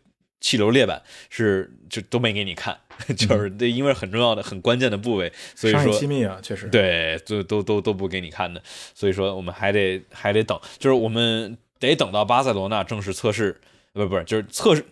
[0.40, 2.78] 气流裂板是就都没给你看，
[3.18, 8.62] 就是对因为很重要的很关键的部位，所以说机密啊，确实对，都都都都不给你看的。
[8.94, 13.60] 所以说我们还得还得等，就是我们得等到巴塞罗那正式测试，
[13.92, 14.84] 不不是就是测试。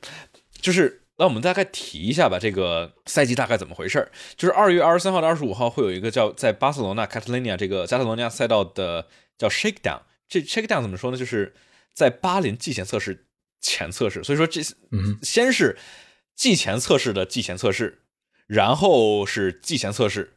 [0.61, 4.11] 就是那我们大概提一下吧，这个赛季大概怎么回事儿？
[4.37, 10.01] 就是二月二十三号到二十五号会有一个叫在巴塞罗那 Catalunya 这个加泰罗尼亚赛道的叫 Shakedown。
[10.29, 11.17] 这 Shakedown 怎么说呢？
[11.17, 11.55] 就是
[11.93, 13.27] 在巴林季前测试
[13.61, 14.23] 前测试。
[14.23, 14.61] 所以说这
[15.23, 15.77] 先是
[16.37, 18.03] 季前测试的季前测试，
[18.47, 20.35] 然后是季前测试。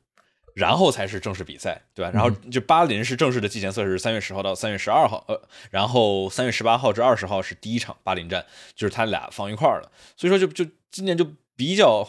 [0.53, 2.11] 然后才是正式比赛，对吧？
[2.13, 9.91] 然后就巴林是正式的季前测试，三月十号到三月十二号，呃，然后三月十八号至二十号是第一场巴林站，就是他俩放一块儿了。
[10.15, 12.07] 所以说，就就今年就比较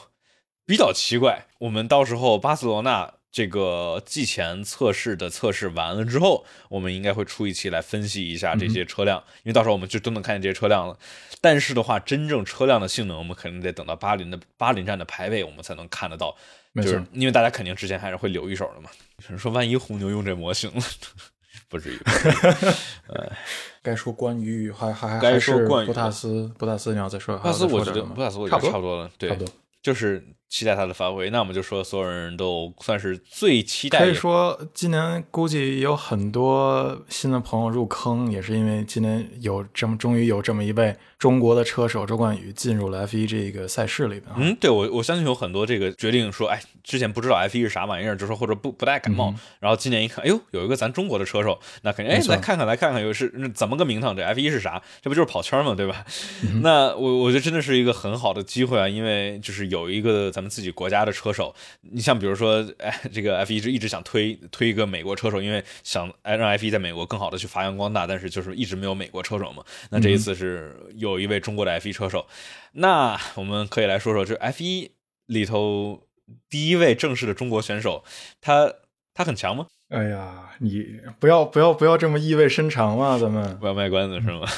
[0.66, 1.46] 比较奇怪。
[1.58, 10.98] 我们到时候巴塞罗那这个季前测试的测试完了之后，我们应该会出一期来分析一下这些车辆，因为到时候我们就都能看见这些车辆了。
[11.40, 16.36] 但是的话，真正车辆的性能，我们肯定得等到巴林的巴林站的排位，我们才能看得到。
[16.76, 18.88] 就是因为大家肯定之前还是会留一手的嘛。
[19.36, 20.82] 说万一红牛用这模型了，
[21.68, 21.98] 不至于。
[23.08, 23.30] 呃，
[23.82, 30.24] 该说关于还还该说关于博塔斯，布塔斯你要再说，布塔斯我觉得布塔斯我觉得差不多了，对，差不多就是。
[30.52, 34.00] 期待他的发挥，那我们就说所有人都算是最期待。
[34.00, 44.26] 可以说今年估计有很多新的朋友入坑，也是因为今年有这么终于有这么一位中国的车手周冠宇进入了 F1 这个赛事里边。
[44.36, 54.14] 嗯，对我我相信有很多这个决定说，哎，之前不知道 F1 是啥玩意儿，就说或者不不太感冒，然后今年一看，哎呦，有一个咱中国的车手，那肯定哎来看看来看看，又是怎么个名堂？
[54.14, 54.82] 这 F1 是啥？
[55.00, 55.74] 这不就是跑圈吗？
[55.74, 56.04] 对吧？
[56.60, 61.32] 那我我觉得真的是一个很好的机会啊，因为就是有一个咱们自己国家的车。
[61.32, 69.64] 手，你像比如说，哎，这个 F 一直一直想推推一个美国车手，因为想哎让 F 一在美国更好的去发扬光大，但是就是一直没有美国车手嘛。
[69.88, 72.26] 那这一次是有一位中国的 F 一车手，
[72.72, 74.90] 那我们可以来说说，就 F 一
[75.26, 76.06] 里头
[76.50, 78.04] 第一位正式的中国选手，
[78.42, 78.70] 他
[79.14, 79.66] 他很强吗？
[79.88, 84.46] 哎呀，你不要不要不要这么意味深长嘛，咱们不要卖关子是吗？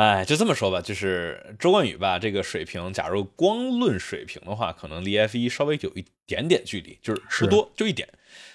[0.00, 8.08] 哎，就这么说吧，就是周冠宇吧，这个水平，假如光论水平的话，可能离 F 一稍微有一点点距离，就是不多，就一点，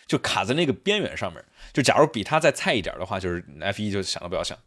[0.08, 1.46] 就卡在那个边缘上面。
[1.72, 4.58] 就假如比他再菜一点的话，就是 F 一就想都不要想。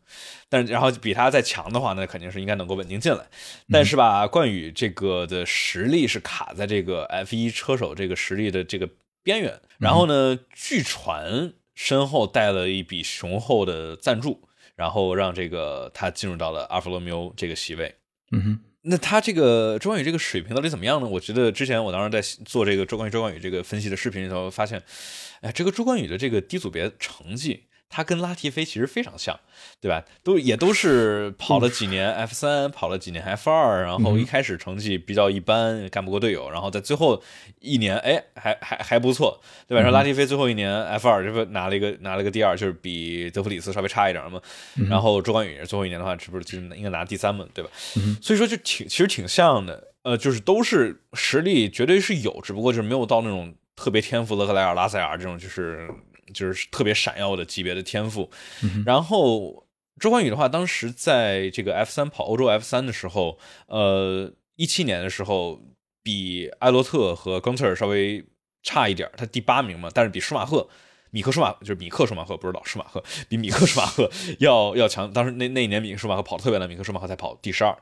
[0.48, 3.26] 但然后比他再强的话，那肯定是应该能够稳定进来。
[3.72, 8.88] 但是吧，冠宇这个的实力是卡在这个 F 一车手这个实力的这个
[9.24, 9.60] 边缘。
[9.78, 14.44] 然后呢，据传身后带了一笔雄厚的赞助。
[14.78, 17.92] 然后让这个他进入到了阿尔法罗密欧这个席位，
[18.30, 21.08] 嗯哼，那他这个周冠宇这个水平到底怎么样呢？
[21.08, 24.80] 我觉得之前我当时在做这个周冠宇周冠宇这个分析的视频里头发现，
[25.40, 27.64] 哎，这个周冠宇的这个低组别成绩。
[27.90, 29.38] 他跟拉提菲其实非常像，
[29.80, 30.04] 对吧？
[30.22, 37.22] 都也都是跑了几年 F 三，跑了几年 F 二，然后一开始成绩比较一般，干不过队友，然后在最后
[37.60, 39.82] 一年，哎，还还还不错，对吧？
[39.82, 44.40] 说拉提菲最后一年 F 二，这不拿了一个拿了个第二，就是比德弗里斯稍微差一点嘛。
[44.88, 47.46] 然后周冠宇最后一年的话，是不是就应该拿第三嘛？
[47.54, 47.70] 对吧？
[48.20, 55.88] 所以说就挺其实挺像的，呃，就是都是实力绝对是有，只不过就是没有到那种特别天赋勒克莱尔、拉塞尔这种就是。
[56.32, 58.30] 就是特别闪耀的级别的天赋，
[58.84, 59.66] 然后
[60.00, 65.60] 周冠宇的话，当时在这个 F 三跑欧洲 F 三的时候，呃，一七年的时候
[66.02, 68.24] 比埃罗特和冈特尔稍微
[68.62, 70.68] 差一点，他第八名嘛，但是比舒马赫、
[71.10, 75.12] 米克舒马就是米克舒马赫，不是老舒马赫，比米克舒马赫 要要强。
[75.12, 77.76] 当时那那一年米克舒马赫跑的特别烂，米克舒马赫才跑第十二。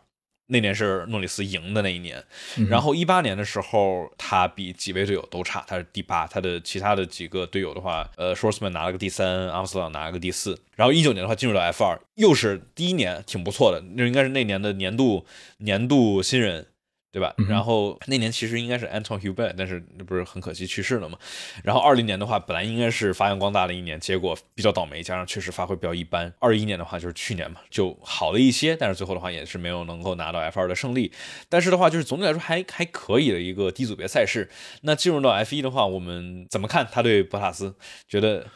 [0.48, 2.22] 那年是诺里斯赢的那一年，
[2.68, 15.26] 然后一八年的时候，他比几位队友都差，他是第八，他的其他的几个队友的话，呃 s h o r t s m a n 拿了个第三，阿姆斯朗拿了个第四，然后一九年的话进入到 F 二，又是第一年，挺不错的，那应该是那年的年度
[15.58, 16.66] 年度新人。
[17.12, 17.34] 对吧？
[17.48, 21.16] 然后那年其实应该是 Anton Hubert，但是那不是很可惜去世了嘛。
[21.64, 26.30] 然后二零年的话，本来应该是发扬光大的一年，结果比较倒霉，加上确实发挥比较一般。
[26.40, 31.10] 二一年的话就是去年嘛，就好了一些，但是最后的话也是没有能够拿到 F 二的胜利。
[31.48, 34.50] 但是的话，就是总体来说还还可以的一个低组别赛事。
[34.82, 37.74] 那进入到 F 一的话，我们怎么看他对博塔斯？
[38.06, 38.46] 觉得，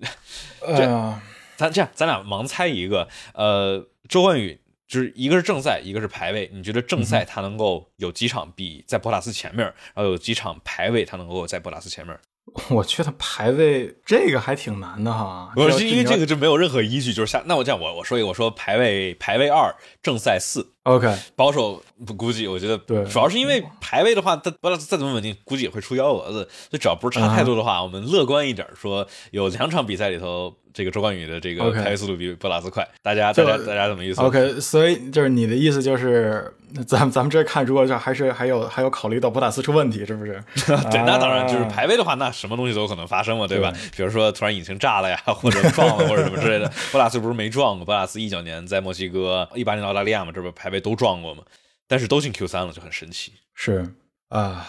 [0.60, 1.18] 这
[1.56, 3.08] 咱这样，咱俩盲猜一个。
[3.32, 4.59] 呃，周冠宇。
[4.90, 6.50] 就是一个是正赛，一个是排位。
[6.52, 12.18] 你觉得正赛他能够有几场比在博塔斯前面，然后有几场排位他能够在博塔斯前面？
[12.70, 15.52] 我觉得排位这个还挺难的哈。
[15.54, 19.72] 不是因为这个就没有任何依据，就是下那我这样我我说一个，我说排位排位二
[20.02, 20.72] 正赛四。
[20.84, 26.48] OK，保守不估计，我觉得对，主要是因为排位的话，它博塔斯再怎么稳定，估计也会出幺蛾子。
[26.50, 30.54] 所以只要不是差太多的话，我们乐观一点说，有两场比赛里头。
[30.72, 36.54] 这个周冠宇的这个排位速度比博拉斯快，大家大家大家怎么意思？OK，所以就是你的意思就是，
[36.86, 40.40] 咱咱们这看，如果这还是还有还有考虑到博塔斯出问题，是不是？
[40.92, 43.72] 对，那当然就是排位的话，那什么东西都有可能发生嘛，对吧？
[43.96, 46.70] 比如说突然引擎炸了呀，或者撞了或者什么之类的。
[46.92, 51.42] 博拉斯不是没撞过，博拉斯一九年在墨西哥，一八年澳大利亚嘛，这不排位都撞过嘛？
[51.86, 53.34] 但是都进 Q 三了，就很神奇。
[53.54, 53.94] 是
[54.28, 54.66] 啊，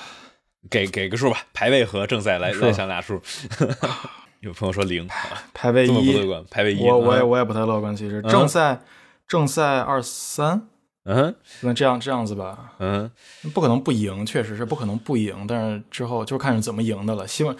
[0.70, 3.22] 给给个数吧，排位和正赛来来想俩数。
[4.42, 5.08] 有朋友说零，
[5.54, 6.44] 排位一，不乐观。
[6.50, 7.96] 排位一，我我也我也不太乐观。
[7.96, 8.82] 其实正赛
[9.28, 10.68] 正赛二三，
[11.06, 13.12] 嗯，那这样这样子吧，嗯，
[13.54, 15.46] 不可能不赢，确实是不可能不赢。
[15.48, 17.28] 但是之后就看是怎么赢的了。
[17.28, 17.56] 希望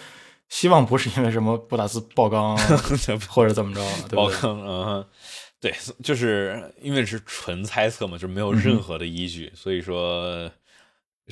[0.48, 2.58] 希望不是因为什么布达斯爆缸
[3.30, 3.80] 或者怎么着，
[4.16, 5.06] 爆缸，嗯，
[5.62, 10.52] 对，就是因为是纯猜测嘛，就没有任何的依据，所以说。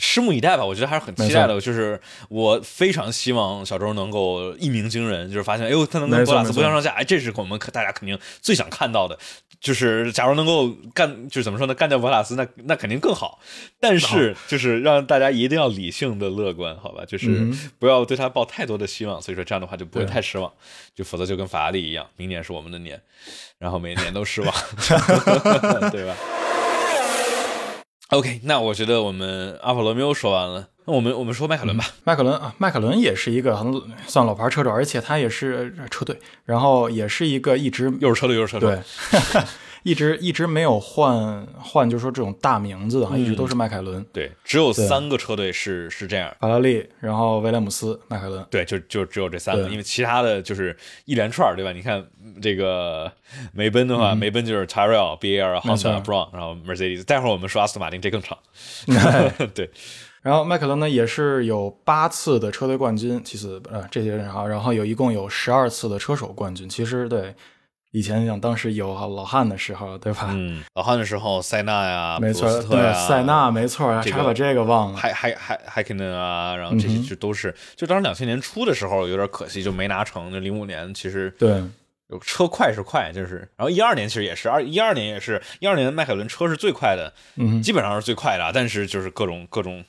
[0.00, 1.60] 拭目以待吧，我觉得还是很期待的。
[1.60, 9.18] 就是我非常希望小周能够一鸣惊人，就是发现，哎呦，他能跟博拉斯不相上下，哎，这是我们可大家肯定最想看到的。
[9.60, 13.38] 就是假如能够干，就是怎么说呢，干掉博拉斯，那那肯定更好。
[13.78, 17.04] 但是就是让大家一定要理性的乐观，好吧？
[17.04, 17.46] 就是
[17.78, 19.20] 不要对他抱太多的希望。
[19.20, 20.50] 所以说这样的话就不会太失望，
[20.94, 22.98] 就否则就跟法拉利一样，明年是我们的年，
[23.58, 24.54] 然后每年都失望，
[25.92, 26.16] 对吧
[28.10, 31.86] ？OK，那我觉得我们阿法罗密欧说完了，那我们我们说迈凯伦吧。
[32.04, 38.78] 迈凯伦啊，迈凯伦也是一个很算老牌车手，而且他也是车队，然后也是一个一直又是车队又是车队。
[39.10, 39.42] 对。
[39.82, 44.04] 一直一直没有换换，就是说这种大名字啊，一直都是迈凯伦。
[44.12, 48.44] 对，只有三个车队是是这样，法拉利，然后威廉姆斯，迈凯伦。
[48.50, 51.72] 对，就就只有这三个，因为其他的就是一连串，对吧？
[51.72, 52.04] 你看
[52.42, 53.10] 这个
[53.52, 57.04] 梅奔的话，梅奔就是 Tyrrell、BAR、Honda、Brown，然后 Mercedes。
[57.04, 58.36] 待会儿我们说阿斯顿马丁，这更长。
[59.54, 59.70] 对，
[60.20, 66.68] 然后迈凯伦呢也是有八次的车队冠军，其次呃这些人啊，然后有一共有十二次的车手冠军。
[66.68, 67.34] 其实对。
[67.92, 70.28] 以前像当时有老汉的时候，对吧？
[70.30, 80.30] 嗯，老汉的时候，塞纳呀，没错，对，塞纳没错，差把这个忘了，还还还还肯定啊，然后这些就都是，就当时两千年初的时候有点可惜，就没拿成。
[80.30, 81.62] 那零五年其实对
[82.08, 89.84] 有车快是快，就是，然后一二年其实也是，二一二年也是，一二年迈凯伦车是最快的，嗯，基本上是最快的，啊，但是就是各种各种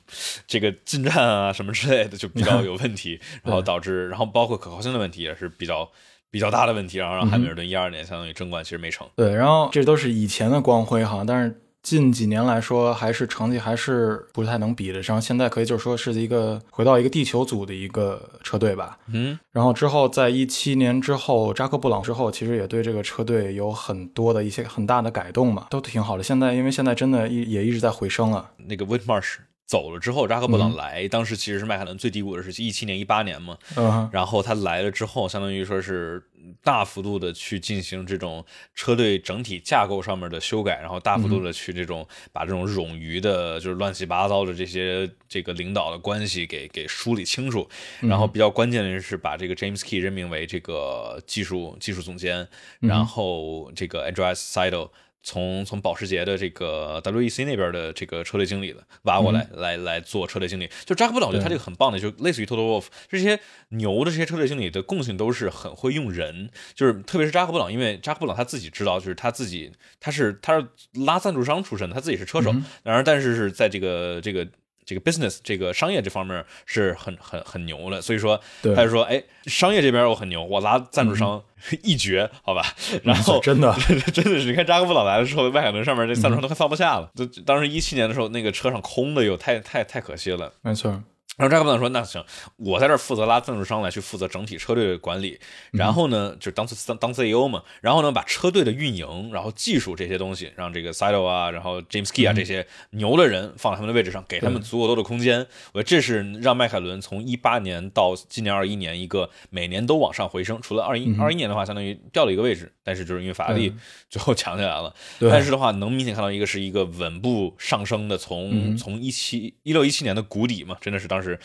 [0.48, 5.90] 这个进站啊什么之类的就比较 有问题，然后导致，然后包括可靠性的问题也是比较
[6.32, 9.06] 比较大的问题，然后让汉密尔顿一二年相当于争冠其实没成。
[9.16, 11.62] 对，然后这都是以前的光辉哈，但是。
[11.84, 19.00] 近几年来说，还是成绩还是不太能比得上现在可以就是说是一个回到一个地球组的一个车队吧。
[19.12, 26.22] 嗯，然后之后在一七年之后，扎克布朗之后，其实也对这个车队有很多的一些很大的改动嘛，都挺好的。
[26.22, 28.52] 现在因为现在真的也一直在回升了。
[28.58, 29.38] 那个 Whitmarsh
[29.72, 33.58] 走了之后，扎克布朗来，当时其实是迈凯伦最低谷的时期一七年、一八年嘛。
[33.78, 36.22] 嗯，然后他来了之后，相当于说是。
[36.64, 38.44] 大幅度的去进行这种
[38.74, 47.70] 车队整体架构上面的修改，然后大幅度的去这种把这种冗余的，就是乱七八糟的这些这个领导的关系给给梳理清楚。
[48.00, 52.48] 然后比较关键的是把这个 James Key 任命为这个技术技术总监，
[52.80, 54.90] 然后这个 Andreas Seidel。
[55.24, 60.70] 从从保时捷的这个 WEC 那边的这个车队经理的挖过来，来来做车队经理。
[60.86, 66.50] 就扎克布朗，我觉得他这个很棒的，就类似于 Toto Wolff 这些牛的这些车队经理的共性都是很会用人。
[66.74, 70.68] 就是特别是扎克布朗，因为扎克布朗他自己知道，就是他自己他是他是
[71.06, 72.52] 拉赞助商出身的，他自己是车手，
[72.84, 74.48] 然而但是是在这个这个。
[74.92, 78.38] 这个 business 这个商业这方面是很很很牛的，所以说
[78.76, 81.42] 他就说，哎，商业这边我很牛，我拉赞助商
[81.82, 82.62] 一绝，好吧？
[83.04, 83.74] 然后真的
[84.12, 87.10] 真的是，你看扎克布朗来的时候，迈凯伦上面这赞助商都快放不下了。
[87.16, 91.02] 就当时一七年的时候，那个车上空的有太太太可惜了，没错。
[91.38, 92.24] 然后扎克布朗说：“那行，
[92.58, 95.40] 我在这儿负责拉赞助商来去负责整体车队的管理，
[95.72, 105.40] 然后呢，就当当当 CEO 嘛，然后呢，把车队的运营、然后技术这些东西，让这个 Sido 啊，然后 James Key 啊这些牛的人放在他们的位置上，给他们足够多的空间。
[105.72, 110.62] 我觉得这是让迈凯伦从一八年到今年二一年一个每年都往上回升。
[110.62, 113.74] 除了二一二一年的话，相当于掉了一个位置，但是就是因为法拉利
[114.10, 114.94] 最后强起来了。
[115.20, 121.40] 但是的话，能明显看到一个是一个稳步上升的，从从一七一六一七年的谷底嘛，真的是当时。”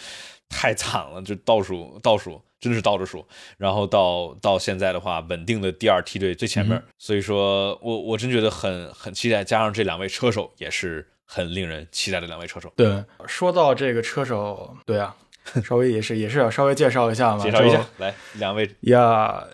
[0.49, 3.27] 太惨了，就倒数倒数，真的是倒着数。
[3.59, 9.43] 然后到到现在的话，稳定的第二梯队最前面，所以说我我真觉得很很期待。
[9.43, 12.73] 加上这两位车手也是很令人期待的两位车手。
[12.77, 15.17] 对，说到这个车手，对啊，
[15.67, 19.45] 稍微也是也是要稍微介绍一下嘛，介绍一下，来两位呀。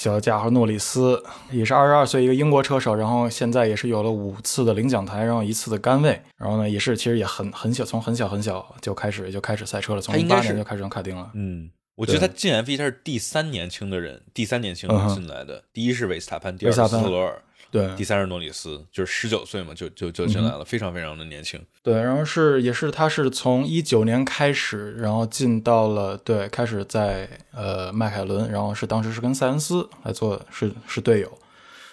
[0.00, 11.30] 小家伙诺里斯也是二十二岁，一个英国车手，然后现在也是有了五次的领奖台，然后一次的杆位，然后呢，也是其实也很很小，从很小很小就开始就开始赛车了，从一八年就开始用卡丁了。
[11.34, 17.42] 嗯，我觉得他进 F1 他是第三年轻的人，第三年轻进来的，第一是维斯塔潘，第二是斯罗尔。
[17.70, 21.60] 对，第三是诺里斯，就是十九岁嘛，就就就进来了，非常非常的年轻。
[21.82, 31.38] 对，然后是也是他是从一九年开始，然后进到了对，开始在呃迈凯伦，然后是当时是跟塞恩斯来做是是队友。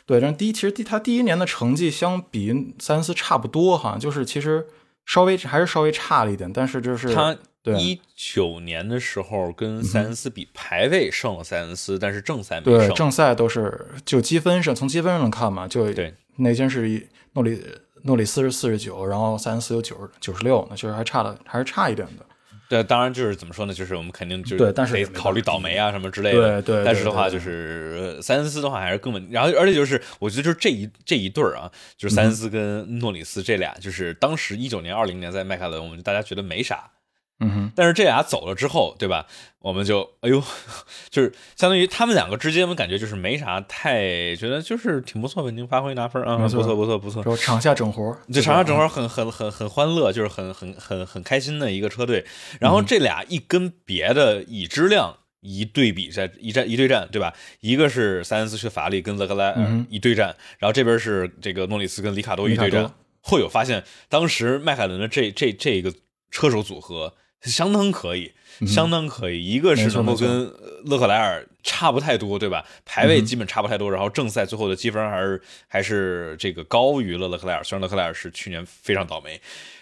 [0.06, 4.66] 对，然后第一其实第他第一年的成绩相比塞恩斯差不多哈，就是其实
[5.06, 7.38] 稍微还是稍微差了一点，但是就是他。
[7.76, 12.88] 一九年的时候跟塞恩斯比排位胜了塞恩斯，但是正赛没胜。
[12.88, 16.14] 对，正赛都是就积分上，从积分上看嘛，就对。
[16.38, 17.62] 那天是诺里
[18.04, 22.24] 诺里斯是四十九，然后塞恩斯有九十九十六，那确实还差了，还是差一点的。
[22.70, 23.74] 对，当然就是怎么说呢？
[23.74, 26.62] 就是我们肯定就是对，但是得考虑倒霉啊什么之类的。
[26.62, 26.86] 对对。
[26.86, 29.26] 但是的话，就是塞恩斯的话还是更稳。
[29.32, 36.92] 然后，而且就是我觉得就是这一这一对儿啊，就是塞恩斯跟诺里斯这俩，就是当时一九年、二零年在迈凯伦，我们大家觉得没啥。
[37.40, 39.28] 嗯哼，但是这俩走了之后，对吧？
[39.60, 40.42] 我们就哎呦，
[41.10, 47.22] 就是相当于他们两个之间，我感觉就是没啥太觉得就是挺不错，稳定发挥拿分啊，不错不错不错。
[47.22, 52.26] 说场下整活，这场下整活很很很很欢乐，就是很很很很开心的一个车队。
[52.60, 57.34] 然后这俩一跟别的已知量一对比，在一战一对战，对吧？
[57.60, 62.90] 一个是塞恩斯去法拉利跟勒克莱尔一对战，然后这边是这个诺里斯跟里卡多一对战，
[63.22, 65.94] 会有发现当时迈凯伦的这这这个
[66.32, 67.14] 车手组合。
[67.42, 68.32] 相当可以，
[68.66, 69.46] 相当可以。
[69.46, 70.52] 一个是能够跟
[70.88, 72.66] 勒克莱尔差不太多，对吧？
[72.86, 77.64] 排位基本差不太多，然后正赛最后的积分还是还是这个高于了勒克莱尔。
[77.64, 79.40] 虽然勒克莱尔是去年非常倒霉。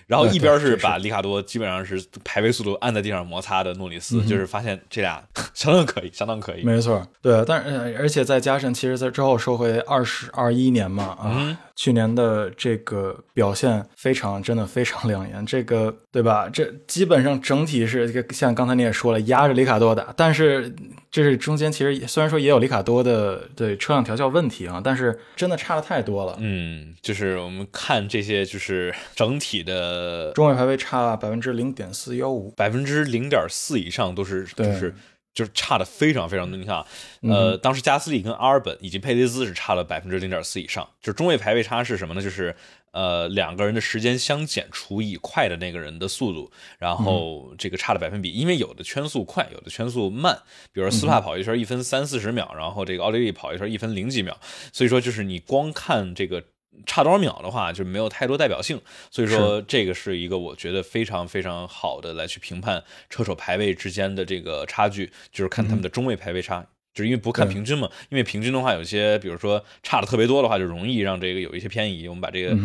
[0.07, 5.19] 然后一边是把里卡多基本上是排位速度按在地上摩擦的诺里斯，就是发现这俩
[5.55, 6.61] 相当可以，相当可以。
[6.61, 16.47] 没错，对，但是而且再加上，其实在之后说回二十二一年嘛，啊，去年的这个表现非常，真的非常亮眼，这个对吧？
[16.53, 20.71] 这基本上整体是这个，像刚才你也说了，压着里卡多打，但是
[21.11, 26.37] 这是中间其实虽然说也有里卡多的对车辆调校问题啊，但是真的差的太多了。
[26.39, 29.75] 嗯，就是我们看这些，就是整体的。
[29.75, 34.93] 呃，中位排位差百分之零点四幺五，百分之零点四以上都是就是
[35.33, 36.57] 就是差的非常非常多。
[36.57, 36.85] 你看啊，
[37.21, 40.87] 呃，当时加斯利跟阿尔本以及佩雷兹是差了百分之零点四以上。
[41.01, 42.21] 就是中位排位差是什么呢？
[42.21, 42.55] 就是
[42.95, 48.31] 呃两个人的时间相减除以快的那个人的速度，然后这个差的百分比。
[48.31, 50.35] 因为有的圈速快，有的圈速慢。
[50.71, 54.39] 比如说斯帕跑一圈一分三四十秒，然后这个奥利维跑一圈一分零几秒。
[54.73, 56.41] 所以说就是你光看这个。
[56.85, 72.07] 差多少秒的话，就没有太多代表性，所以说这个是一个我觉得非常非常好的来去评判车手排位之间的这个差距，就是看他们的中位排位差，就是因为不看平均嘛，因为平均的话，有些比如说差的特别多的话，就容易让这个有一些偏移。
[72.07, 72.57] 我们把这个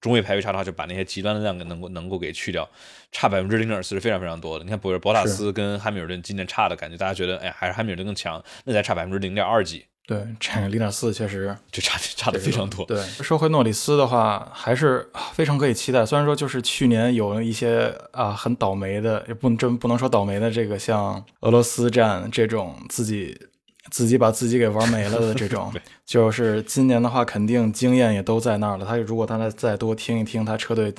[0.00, 2.68] 中位排位差的话，就把那些极端的量给能够能够给去掉，
[3.12, 4.64] 差百分之零点四是非常非常多的。
[4.64, 9.84] 你看，博尔博塔斯跟汉密尔顿今年差的感觉，大家觉得哎，还是汉密尔顿更强，那才差百分之零点二几。
[10.08, 12.86] 对，差零点四确实 就差差的非常多。
[12.86, 16.06] 对，说回诺里斯的话，还是非常可以期待。
[16.06, 23.36] 虽然说就是去年有一些啊很倒霉的，也不能真不能说倒霉的，这个像俄罗斯站这种自己
[23.90, 25.72] 自己把自己给玩没了的这种，
[26.04, 28.84] 就是今年的话，肯定经验也都在那儿了。
[28.84, 30.92] 他如果他再再多听一听他车队。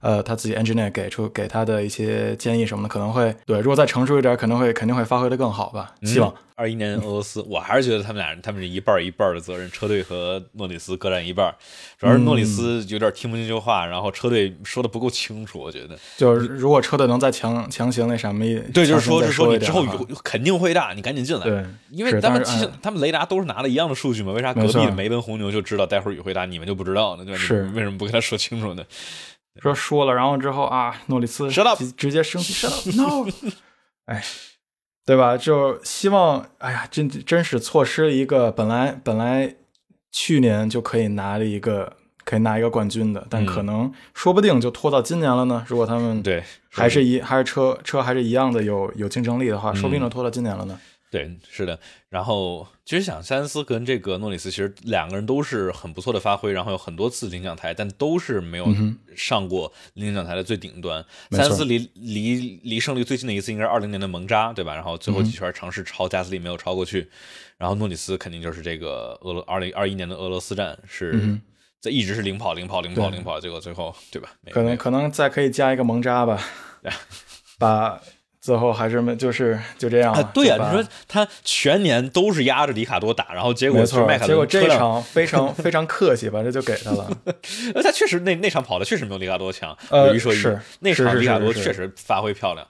[0.00, 5.92] 呃，他自己 engineer 给出给他的一些建议什么的，可能会对，如果再成熟一点，可能会肯定会发挥的更好吧。
[6.02, 11.52] 希望二一年俄罗斯， 我还是觉得他们俩人，他们是一半一半的责任，车队和诺里斯各占一半。
[11.98, 15.98] 主要是诺里斯有点听不进去话，然后车队说的不够清楚，我觉得。
[16.16, 19.84] 就是如果车队能再强强行那什么，对，就是说，是说你之后
[20.22, 21.42] 肯定会大，你赶紧进来。
[21.42, 27.24] 对，因为他们其实他们雷达都是拿了一样的数据嘛，为啥隔壁的梅奔红牛就知道待会儿雨会大，你们就不知道呢？
[27.24, 27.40] 对吧？
[27.40, 28.84] 是为什么不跟他说清楚呢？
[29.60, 33.30] 说说了，然后之后啊，诺里斯直直接生气，shut up，no，
[34.06, 34.22] 哎，
[35.04, 35.36] 对吧？
[35.36, 39.54] 就希望，哎呀，真真是错失了一个本来本来
[40.12, 45.64] 去年就可以拿了一个可以拿一个冠军的，但可能说不定就拖到今年了呢。
[45.66, 50.78] 如果他们对还是一还是车车还是一样的有有竞争力的话，说不定就拖到今年了呢。
[51.10, 51.78] 对，是的。
[52.10, 58.66] 然后其实想，塞恩斯跟这个诺里斯其实两个人都是很不错的发挥，然后有很多次领奖台，但都是没有
[59.16, 61.02] 上过领奖台的最顶端。
[61.30, 64.74] 塞恩斯离离离胜利最近的一次应该是二零年的蒙扎，对吧？
[64.74, 67.08] 然后最后几圈尝试超加斯利没有超过去。
[67.56, 71.38] 然后诺里斯肯定就是这个俄罗二零二一年的俄罗斯站是
[71.80, 74.28] 在一直是领跑领跑领跑领跑，结果最后对吧？
[74.50, 76.38] 可能可能再可以加一个蒙扎吧，
[77.58, 77.98] 把。
[78.48, 80.10] 最后还是没，就是就这样。
[80.14, 87.10] 啊对呀，你说他全年都是压着里卡多打，然后结果是迈凯伦结果这场非常 非常客气，吧这就给他了。
[87.74, 89.76] 呃， 他确实那那场跑的确实没有里卡多强。
[89.90, 90.42] 有一说一，
[90.80, 92.66] 那场里卡多确实发挥漂亮。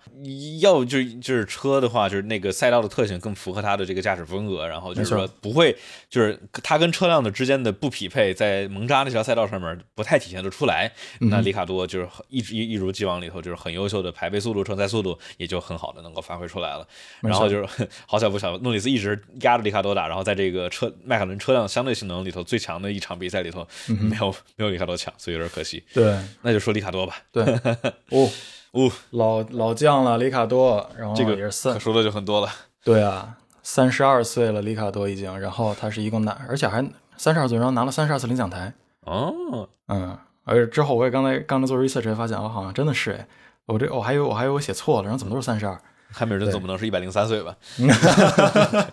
[0.60, 5.76] 要就就是车的话，就是那个赛道的特性更符合他的这个驾驶风格，然后就是说不会
[6.10, 10.90] 就是他跟车辆的之间的不匹配，在蒙扎那条赛道上面不太体现得出来。
[11.20, 15.67] 那里卡多就是一直一一如既往里头就是很优秀的排位速度、车载速度，也就。
[15.68, 16.86] 很好的，能够发挥出来了。
[17.20, 25.84] 然后就是 好巧不巧，诺里斯一直压着里卡多打，然后在这个车迈凯伦车辆相对性能里头最强的一场比赛里头，没有没有里卡多强，所以有点可惜。
[25.92, 27.16] 对，那就说里卡多吧。
[27.30, 27.44] 对，
[28.10, 28.30] 哦
[28.72, 32.48] 哦，老老将了，里卡多，然后这个也是三，说的就很多了。
[32.84, 36.82] 对啊，三十二岁了，里卡多已经，然后他是一共拿，而且还
[37.16, 38.72] 三十二岁，然后拿了三十二次领奖台。
[39.00, 43.26] 哦，嗯，而且之后我也刚才刚才做 research 才发现，我好像真的是哎。
[43.68, 45.80] 我这我还以为我还以为我写错了，然后怎么都是三十二？
[46.10, 47.54] 汉密尔顿总不能是一百零三岁吧？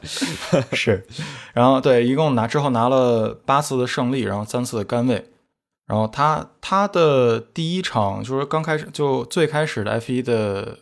[0.74, 1.08] 是，
[1.54, 5.32] 然后对，一共拿之后拿了八次的胜利，然后三次的杆位，
[5.88, 10.80] 然后他他的第一场就是刚开始就最开始的 F 一的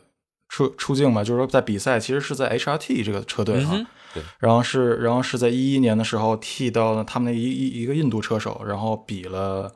[0.50, 3.80] 出出境嘛，就是说在比赛其实是在 HRT 这个车队哈，
[4.16, 9.72] 对，然后是然后是在一一年的时候替到了他们的一一一个印度车手，然后比了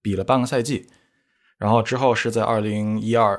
[0.00, 0.86] 比了半个赛季。
[1.60, 3.38] 然后之后是在二零一二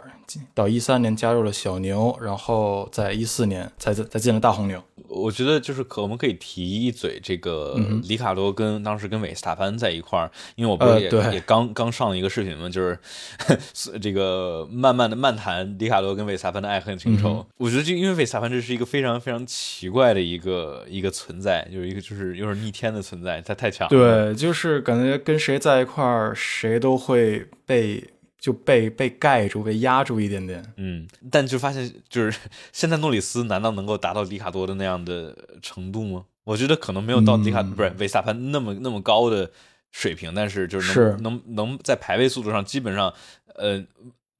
[0.54, 4.82] 到一三年加入了小牛，然后在一四年才再再进了大红牛。
[5.08, 12.98] 我觉得就是可我们可以提一嘴这个里卡多跟当时跟韦斯塔潘在一块儿，因为我不是也也刚刚上了一个视频嘛，就是
[14.00, 17.46] 这个慢慢的漫谈里卡多跟韦斯塔潘的爱恨情仇。
[17.58, 23.90] 我觉得就因为韦斯塔潘这是一个非常非常奇怪的一个一个存在，就是一个就是有点逆天的存在，他太强。
[23.90, 28.02] 对，就是感觉跟谁在一块儿，谁都会被。
[28.42, 30.62] 就被被盖住，被压住一点点。
[30.76, 32.38] 嗯，但就发现，就是
[32.74, 36.26] 现在诺里斯难道能够达到里卡多的那样的程度吗？
[36.44, 39.50] 我觉得可能没有到里卡不是维斯塔潘那么那么高的
[39.92, 43.14] 水平，但是就是能能能在排位速度上基本上，
[43.56, 43.86] 呃。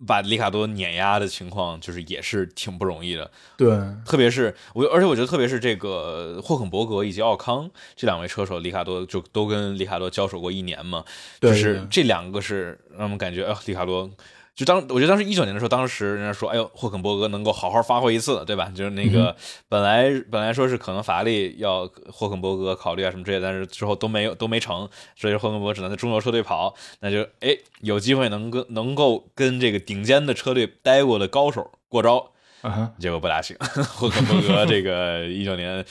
[0.06, 3.30] 把里卡多碾压的情况，就是也是挺不容易的。
[3.58, 3.70] 对，
[4.06, 11.04] 特别是我，而且我觉得，特别是这个霍肯伯格以及奥康这两位车手，里卡多就都跟里卡多交手过一年嘛。
[11.40, 14.10] 就是这两个是让我们感觉，呃，里卡多
[14.54, 18.72] 就当我觉得当时一九年的时候，当时人家说，哎呦，霍肯伯格能够好好发挥一次，对吧？
[18.76, 19.36] 就是那个
[19.70, 32.32] 本来本来说是可能法拉利要霍肯伯格考虑啊什么之类的，但是之后都没有都没成，所以霍肯伯格只能在中游车队跑，那就哎有机会能跟能够跟这个顶尖的车队待过的高手过招，
[33.00, 33.56] 结果不大行。
[33.96, 35.84] 霍肯伯格这个一九年。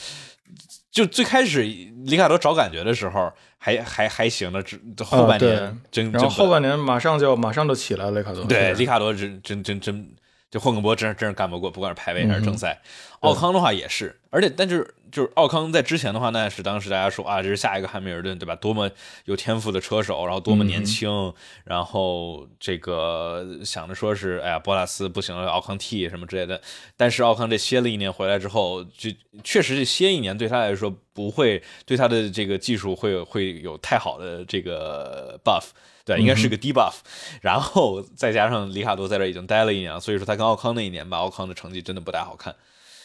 [0.90, 3.32] 就最开始里卡多找感觉的时候
[3.62, 10.10] 还还还行的，这后半年真，然后后半年马上就马上就起来了，雷卡多对里卡多真真真真。
[10.50, 12.76] 就霍肯博真真是干不过，不管是排位还是正赛。
[13.20, 18.56] 奥康的话也是，而且但是就是奥康在之前的话，那是当时大家说啊，这是下一个汉密尔顿，对吧？
[18.56, 18.90] 多么
[19.26, 21.32] 有天赋的车手，然后多么年轻，
[21.64, 26.60] 然后这个想着说是，哎呀，博拉斯不行了，奥康替什么之类的。
[26.96, 29.10] 但是奥康这歇了一年回来之后，就
[29.44, 35.66] 确实是歇一年对他来说不会对他的这个技术会会有太好的这个 buff。
[36.02, 36.94] 对，应该是个低 buff，
[37.42, 42.56] 然后再加上里卡多在这已经待了一年了，所以说他跟奥康那一年吧，奥康的成绩真的不太好看。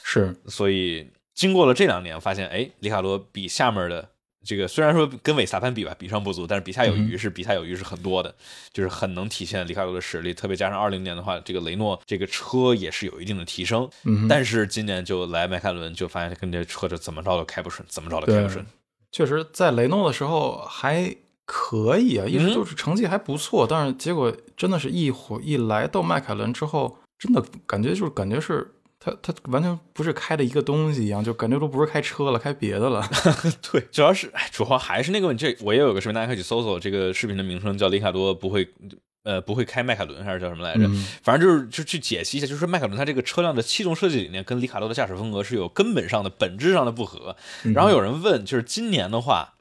[0.07, 4.07] 是，所以经过了这两年，发现哎，里卡多比下面的
[4.43, 8.35] 这个虽然说跟韦萨潘比吧，比上不足，但是比下有余是比下有余是很多的，
[8.71, 10.31] 就是很能体现里卡多的实力。
[10.31, 13.89] 特别加上二零年的话，这个雷诺这个车也是有一定的提升。
[14.03, 18.63] 嗯，但是今年就来迈凯伦，就发现跟这车就怎么着都开不顺，怎么着都开不顺。
[19.11, 21.15] 确实，在雷诺的时候还。
[21.47, 28.67] 可以啊，一直就是成绩还不错，但是结果真的是一火一来到迈凯伦之后，真的感觉就是感觉是
[29.05, 33.07] 他他完全不是开的一个东西一样，就感觉都不是开车了，开别的了。
[33.71, 35.45] 对，主要是主要还是那个问题。
[35.45, 38.67] 这我也有个视频，大家可以去搜搜这个视频的名称叫里卡多不会
[39.23, 40.89] 呃不会开迈凯伦还是叫什么来着？
[41.21, 47.35] 反正就是就去解析一下，就是迈凯伦它这个车辆的气动设计理念跟里卡多的驾驶风格是有根本上的本质上的不合。
[47.75, 49.51] 然后有人问，就是今年的话。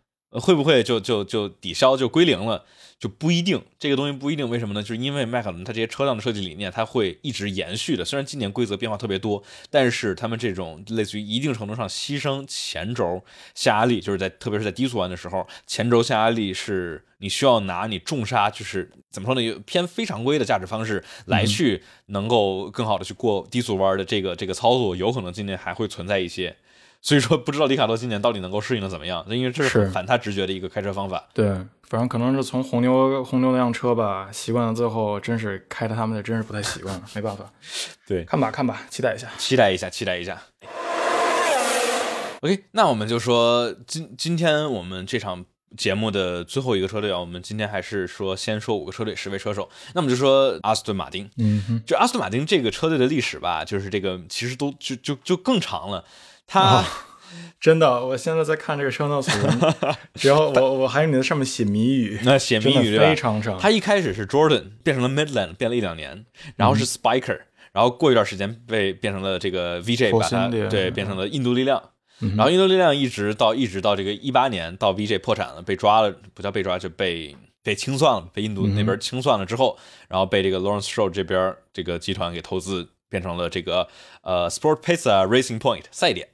[0.40, 2.64] 会不会就就就抵消就归零了？
[2.98, 4.48] 就不一定，这个东西不一定。
[4.48, 4.82] 为什么呢？
[4.82, 8.04] 就是因为迈凯伦它这些车辆的设计理念，它会一直延续的。
[8.04, 13.22] 虽然今年规则变化特别多，但是他们这种类似于一定程度上牺牲前轴
[13.54, 19.62] 下压力，就是在特别是在低速弯的时候，前轴下压力是你需要拿你重刹，就是怎么说呢？
[19.66, 26.56] 偏非常规的驾驶方式来去能够更好的去过低速弯的这个这个操作，有可能今年还会存在一些。
[27.04, 29.22] 所以说，不知道里卡多今年到底能够适应的怎么样？
[29.28, 31.22] 因为这是反他直觉的一个开车方法。
[31.34, 31.46] 对，
[31.82, 37.44] 反正可能是从红牛红牛那辆车吧，习惯了最后，真是开的他们的真是不太习惯了，没办法。
[38.08, 40.40] 对，看吧看吧，期待一下，期待一下，期待一下。
[42.40, 45.44] OK，那我们就说今今天我们这场
[45.76, 49.68] 节目的最后一个车队啊，我们今天还是说先说五个车队十位车手。
[49.92, 56.02] 那么就说阿斯顿马丁，嗯，就阿斯顿马丁这个车队的历史吧，就是这个其实都就就就更长了。
[56.46, 56.84] 他
[57.60, 59.30] 真的，我现在在看这个车道图，
[60.20, 63.58] 然后我我还有你在上面写谜语， 那写谜语非常长。
[63.58, 66.26] 他一开始是 Jordan，变成了 Midland，变了一两年，
[66.56, 67.40] 然后是 Spiker，
[67.72, 71.82] 然后过一段时间被变成了这个 VJ，把它对变成了印度力量，
[72.36, 79.78] 然后印度力量一直到一直到这个一八年到 VJ 破产了，被抓了，不叫被抓就被被清算了，被印度那边清算了之后，
[80.08, 82.90] 然后被这个 Lawrence Stroll 这边这个集团给投资。
[83.14, 83.86] 变成了这个
[84.22, 86.26] 呃，Sport Pizza Racing Point 赛点，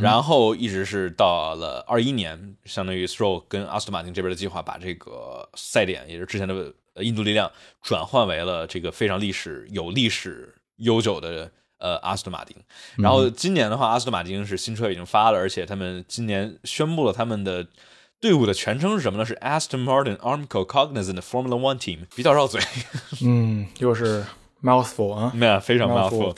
[0.00, 6.72] 然后一直是到了二一年，相当于 Stroll 跟阿斯顿马丁这边的计划，把这个赛点，也是之前的
[7.02, 7.50] 印度力量，
[7.82, 12.56] 转换为了这个非常历史有历史悠久的呃阿斯顿马丁。
[12.98, 17.66] 然后今年的话，阿斯顿马丁是新车已经发了，而且他们今年宣布了他们的
[18.20, 19.24] 队伍的全称是什么呢？
[19.24, 22.60] 是 Aston Martin Armco Cognizant Formula One Team，比较绕嘴。
[23.20, 24.24] 嗯，又是。
[24.62, 26.34] Mouthful 啊，没有，非常 mouthful，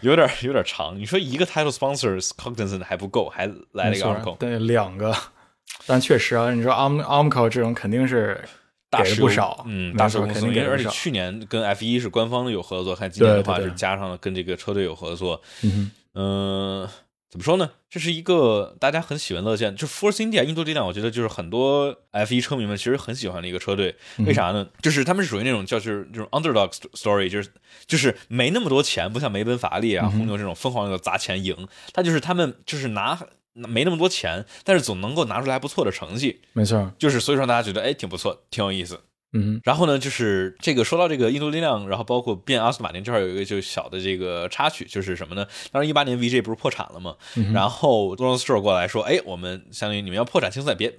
[0.00, 0.98] 有点有点长。
[0.98, 5.14] 你说一个 title sponsors cognizant 还不够，还来了一个 Armco，对，两个。
[5.86, 8.42] 但确实啊，你说 Arm Armco 这种肯定是
[8.90, 15.40] 大不少，嗯，大手肯定给而且去年跟 F 一是官方有合作，看今年的话是加上了跟这个车队有合作，
[16.14, 16.88] 嗯。
[17.32, 17.70] 怎么说呢？
[17.88, 23.96] 这是一个大家很喜闻乐见，就 Force India 印度力量，我觉得就是很多 F1 车迷们其实很喜欢的一个车队。
[24.18, 24.68] 为啥呢？
[24.82, 27.50] 就是他们是属于那种叫就是这种 underdog story，就是
[27.86, 31.66] 就是没那么多钱，不像梅奔、法拉利啊、红牛这种疯狂的砸钱赢。
[31.94, 33.18] 他就是他们就是拿
[33.54, 36.42] 没那么多钱，但是总能够拿出来不错的成绩。
[36.52, 39.00] 没错，就是所以说大家觉得哎挺不错，挺有意思。
[39.32, 45.46] 嗯，然后呢，就是这个说到这个印度力量，然后包括变阿斯顿马丁这块有一个就小的这个插曲，就是什么呢？
[45.70, 47.16] 当时一八年 VJ 不是破产了嘛？
[47.52, 50.92] 然后 Lawrence Stroll 过来说，哎，我们相当于你们要破产清算，别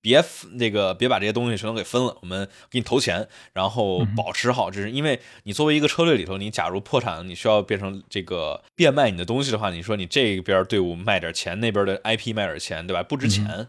[0.00, 4.70] 别那个别把这些东西全都给分了，我们给你投钱，然后保持好。
[4.70, 13.02] 这是因为你作为一个车队里头，你假如破产，你需要变成这个变卖你的东西的话，你说你这边队伍卖点钱，那边的 IP 卖点钱，对吧？
[13.02, 13.68] 不值钱。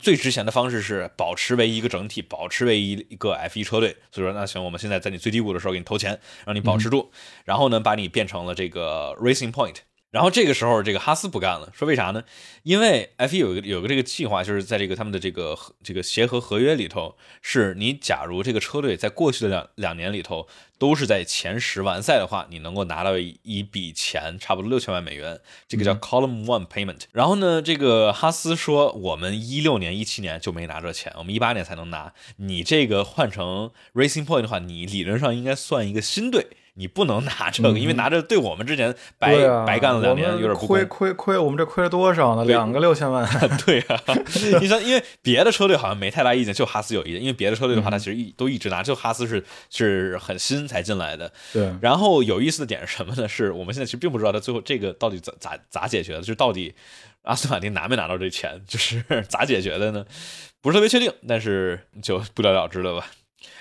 [0.00, 3.96] 最值钱的方式是保持为一个整体，保持为一一个 F1 车队。
[4.10, 7.10] 所以说，那行，我们现在在你最低谷的时候给你投钱，让你保持住，
[7.44, 9.76] 然后呢，把你变成了这个 Racing Point。
[10.10, 12.24] 然后这个时候，这个哈斯不干了，说为啥呢？
[12.64, 20.48] 因为 F1 有个有个这个计划，就是在这个他们的这个这个协和合约里头，是你假如这个车队在过去的两两年里头
[20.78, 27.02] 都是在前十完赛的话，你能够拿到一笔钱，差不多六千万美元，这个叫 Column One Payment。
[27.12, 32.12] 然后呢，这个哈斯说，我们一六年、一七年就没拿这钱，我们一八年才能拿。
[32.38, 36.48] 你这个换成 Racing Point 的话，你理论上应该算一个新队。
[36.80, 41.36] 你不能拿这个，因为拿着对我们之前白白干了两年，有点亏亏亏。
[41.36, 42.44] 我们这亏了多少呢？
[42.46, 43.28] 两个六千万。
[43.66, 44.02] 对呀，
[44.62, 47.20] 你像因为别的车队好像没太大意见，就哈斯有意见。
[47.20, 51.30] 因为别的车队的话，他其实一都一直拿，就哈斯是是很新才进来的。
[51.52, 51.70] 对。
[51.82, 53.28] 然后有意思的点是什么呢？
[53.28, 56.74] 是我们现在其实并不知道他最后这个到底咋咋咋解决的，就是到底
[57.24, 60.06] 阿斯马丁拿没拿到这钱，就是 咋解决的呢？
[60.62, 63.06] 不是特别确定，但是就不了了之了吧。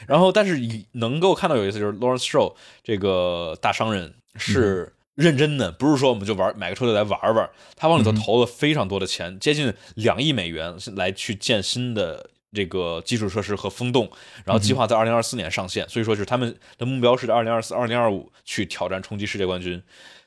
[0.07, 0.59] 然后，但是
[0.93, 7.49] 能够看到有意思，就是 Lawrence Stroll 这个大商人是认真的，不是说我们就玩买个车队来玩玩。
[7.75, 14.09] 他往里头投了非常多的钱，接近两亿美元来去建新的这个基础设施和风洞，
[14.45, 15.87] 然后计划在二零二四年上线。
[15.89, 19.81] 所以说，就是他们的目标是在二零二四、二零二五去挑战冲击世界冠军，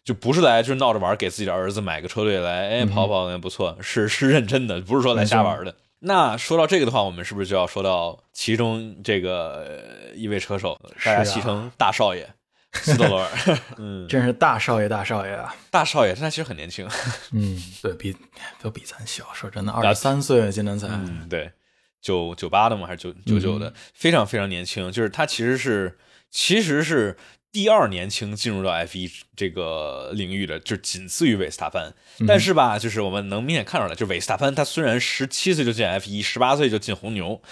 [0.05, 5.75] 就不是来就是闹着玩，给自己的儿子买个车队来哎跑跑也不错，是是认真的，不是说来瞎玩的。
[6.05, 12.29] 那说到这个的话，我们是不是就要说到其中这个一位车手，大家戏称大少爷
[12.73, 13.31] 斯特罗尔？
[13.79, 15.55] 嗯，真是大少爷，大少爷啊！
[15.71, 16.89] 大少爷，他其实很年轻。
[17.33, 18.17] 嗯，对比
[18.61, 19.33] 都比咱小。
[19.33, 20.89] 说真的，二十三岁今年才。
[20.89, 21.53] 嗯，对，
[22.01, 22.87] 九九八的吗？
[22.87, 23.73] 还是九九九的？
[23.95, 24.91] 非常非常年轻。
[24.91, 25.99] 就是他其实是，
[26.31, 27.17] 其实是。
[27.53, 31.93] 第二年轻进入到 F 一这个领域的，就仅次于韦斯塔潘。
[32.27, 37.43] 但是吧，就是我们能明显看出来，就韦斯塔潘他虽然十七岁就进 F 一十八岁就进红牛，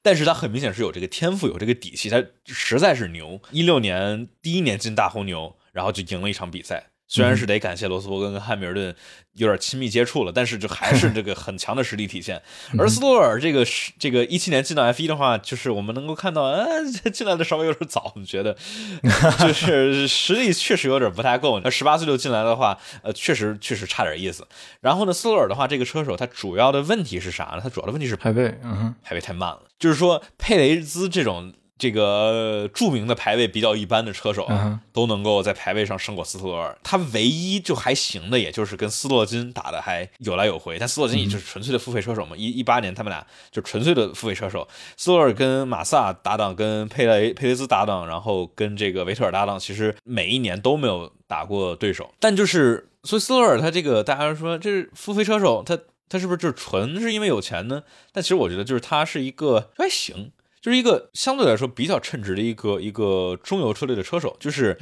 [0.00, 3.40] 但是他很明显是有这个天赋，有这个底气，他实在是牛。
[3.50, 6.91] 一六年第一年进大红牛，然后就赢了一场比赛。
[7.12, 8.96] 虽然是得感谢罗斯伯格跟汉密尔顿
[9.34, 12.40] 有点亲密接触了，但是就还是这个很强的实力体现。
[12.78, 13.66] 而斯托尔这个
[13.98, 16.64] 这个一七年进到 F 一的话，就是我们能够看到，啊，
[17.12, 18.56] 进来的稍微有点早，我觉得
[19.40, 21.60] 就是实力确实有点不太够。
[21.60, 24.48] 他十八岁就进来的话，呃，确实确实差点意思。
[24.80, 27.60] 然后呢，斯托尔的话，这个车手他主要的问题是啥呢？
[27.62, 29.60] 他主要的问题是排位，嗯，排位太慢了。
[29.78, 31.52] 就是说佩雷兹这种。
[31.78, 34.48] 这个著名的排位比较一般的车手
[34.92, 36.78] 都能够在排位上胜过斯特罗尔。
[36.84, 40.78] 他唯一就还行的，也就是跟斯洛金打的还有来有回。
[40.78, 42.36] 但斯洛金也就是纯粹的付费车手嘛。
[42.36, 44.68] 一一八年他们俩就纯粹的付费车手。
[44.96, 52.14] 斯洛尔跟马萨搭档，跟佩雷佩雷兹搭档，然后跟这个维特尔搭档，其实每一年都没有打过对手。
[52.20, 55.76] 但就是所以斯洛尔他这个大家说这是付费车手，他
[56.08, 57.82] 他是不是就是纯是因为有钱呢？
[58.12, 60.30] 但其实我觉得就是他是一个还行。
[60.62, 64.78] 就是一个相对来说比较称职的一个一个中游车队的车手，就是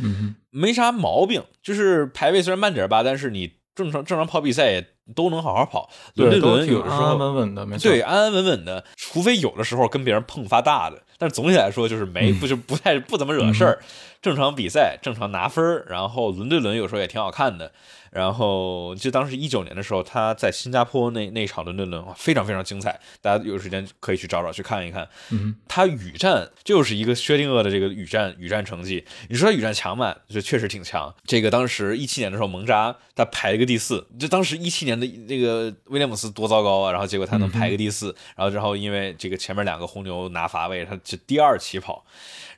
[0.50, 13.78] 没啥毛病，就是排位虽然慢点吧，但是你正常正常跑比赛也都能好好跑，轮对轮有的时候安安稳稳的，没错，对安安稳稳的，除非有的时候跟别人碰发大的，但是总体来说就是没不就不太不怎么惹事儿，
[14.22, 17.70] 正常比赛正常拿分然后轮对轮有时候也挺好看的。
[18.10, 25.08] 然后就当时一九年的时候，他在新加坡那那场伦敦轮非常非常精彩，大家有时间可以去找找去看一看。
[25.30, 29.04] 嗯，他雨战就是一个薛定谔的这个雨战雨战成绩。
[29.28, 30.12] 你说他雨战强吗？
[30.28, 31.14] 就确实挺强。
[31.24, 34.04] 这个当时一七年的时候，蒙扎他排了个第四。
[34.18, 36.90] 就当时一七年的那个威廉姆斯多糟糕啊！
[36.90, 38.12] 然后结果他能排个第四。
[38.34, 42.04] 然后然后因为这个前面两个红牛拿罚位，他就第二起跑。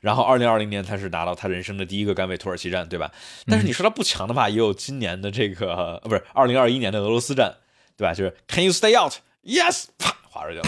[0.01, 3.09] 然后二零二零年他是拿到他人生的第一个甘位土耳其站，对吧？
[3.47, 7.55] 但是你说他不强的话，也有今年的这个呃，不是二零二一年的俄罗斯站，
[7.95, 8.13] 对吧？
[8.13, 9.13] 就是 Can you stay out?
[9.45, 10.63] Yes，啪滑出去了。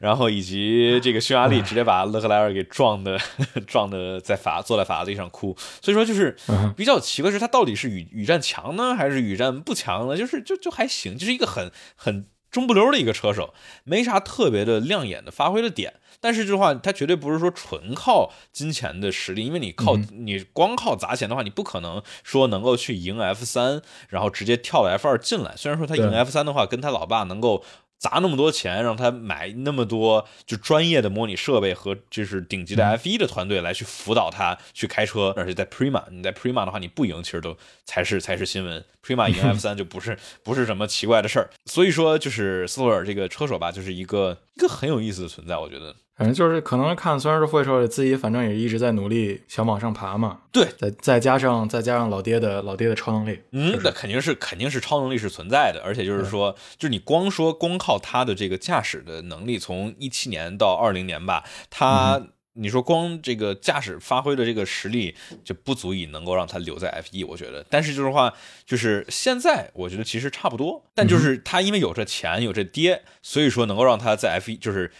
[0.00, 3.18] 然后以及这个匈牙利直接把勒克莱尔给撞的
[3.66, 5.54] 撞的在法坐在法拉利上哭。
[5.82, 6.34] 所以说就是
[6.74, 10.16] 比较奇怪是，他到底是雨雨战强呢，还是雨战不强呢？
[10.16, 13.52] 就是就就还行，就是一个很很中不溜的一个车手，
[13.84, 15.94] 没啥特别的亮眼的发挥的点。
[16.20, 25.54] 但是这话，他绝对不是说纯靠金钱的实力，因为你靠你光靠砸钱的话，你不可能说能够去赢 F 三，然后直接跳到 F 二进来。
[25.56, 27.64] 虽然说他赢 F 三的话，跟他老爸能够。
[28.00, 37.54] 砸那么多钱，让他买那么多就专业的模拟设备和就是顶级的 F 一的团队来去辅导他去开车，而且在 Prima，你在 Prima 的话，你不赢其实都
[37.84, 38.82] 才是才是新闻。
[39.06, 41.50] Prima 赢 F 三就不是不是什么奇怪的事儿。
[41.66, 45.94] 所以说，就是斯托尔这个车手吧，就是一个一个很有意思的存在，我觉得。
[46.20, 50.40] 反正就是可能看，虽然是会说自己，反正也一直在努力想往上爬嘛。
[50.52, 62.22] 对，再再加上再加上老爹的老爹的超能力，嗯，那肯定是肯定是超能力是存在的，而且就是说，就是你光说光靠他的这个驾驶的能力，从一七年到二零年吧，他。
[62.54, 65.14] 你说光这个驾驶发挥的这个实力
[65.44, 67.64] 就不足以能够让他留在 F 一，我觉得。
[67.70, 68.34] 但是就是话，
[68.66, 70.84] 就是现在我觉得其实差不多。
[70.92, 74.90] 但就是他因为有这钱有这爹，所以说能够让他在 F 一就是。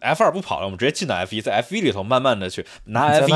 [0.00, 3.32] F 二不跑了，我们直接进到 F 一，在 F 一里头慢慢的去拿 F 一，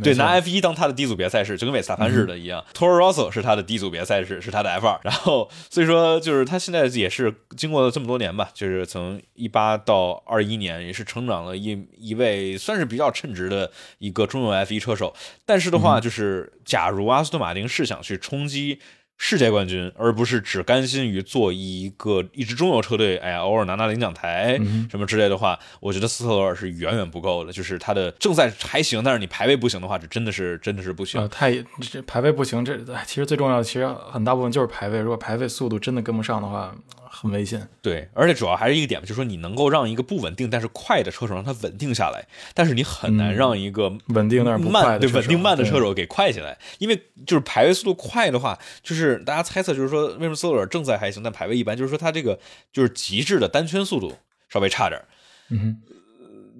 [0.00, 2.64] 对，拿 F 一当他的低组别赛事，就跟维斯塔潘似的一样。
[2.74, 4.98] Toro Rosso 是他的低组别赛事，是他的 F 二。
[5.04, 15.14] 然后所以说，就是他现在也是经过了这么多年吧，就是从一八到二一年，也是成长了一一位算是比较称职的一个中游 F 一车手。
[15.44, 18.80] 但是的话，就是假如阿斯顿马丁是想去冲击。
[19.18, 24.58] 世界冠军，而不是只甘心于做一个一支中游车队，哎呀，偶尔拿拿领奖台
[24.90, 27.52] 什么之类的话，我觉得斯特罗尔是远远不够的。
[27.52, 31.28] 就是他的正赛还行，但是你排位不行的话，这真的是真的是不行。
[31.28, 34.98] 太这排位不行，这其实最重要的，其实很大部分就是排位。
[35.00, 36.74] 如果排位速度真的跟不上的话。
[37.16, 46.96] 很危险，对，而且主要还是一个点就是说你能够让一个不稳定但是快的车手让他稳定下来，但是你很难让一个稳定但是不慢对稳定慢的车手给快起来，因为
[47.26, 52.38] 就是排位速度快的话，就是大家猜测就是说为什么斯洛尔正赛还行，但排位一般，就是说他这个
[52.72, 54.16] 就是极致的单圈速度
[54.48, 55.00] 稍微差点
[55.48, 55.80] 嗯，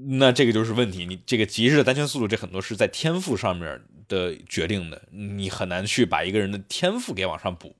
[0.08, 7.74] 那这个就是问题，你这个极致的单圈速度，这很多是在天赋上面的决定的，你很难去把一个人的天赋给往上补。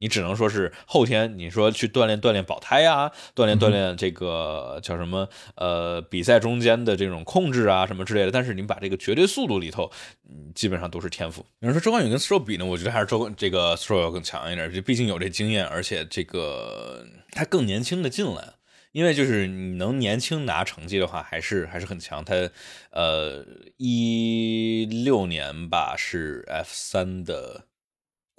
[0.00, 8.30] 你只能说是后天，你说去锻炼锻炼保胎啊，锻炼锻炼这个叫什么呃比赛中间的这种控制啊什么之类的。
[8.30, 9.90] 但是你把这个绝对速度里头，
[10.26, 11.44] 嗯，基本上都是天赋。
[11.60, 18.54] 有人说周冠宇跟 Stroll 比呢，我觉得还是周这个 Stroll 要更强一点，就毕竟有这经验，而且这个他更年轻的进来，
[18.92, 22.24] 因为就是你能年轻拿成绩的话，还是还是很强。
[22.24, 22.48] 他
[22.90, 23.44] 呃
[23.76, 27.66] 一六年吧是 F 三的。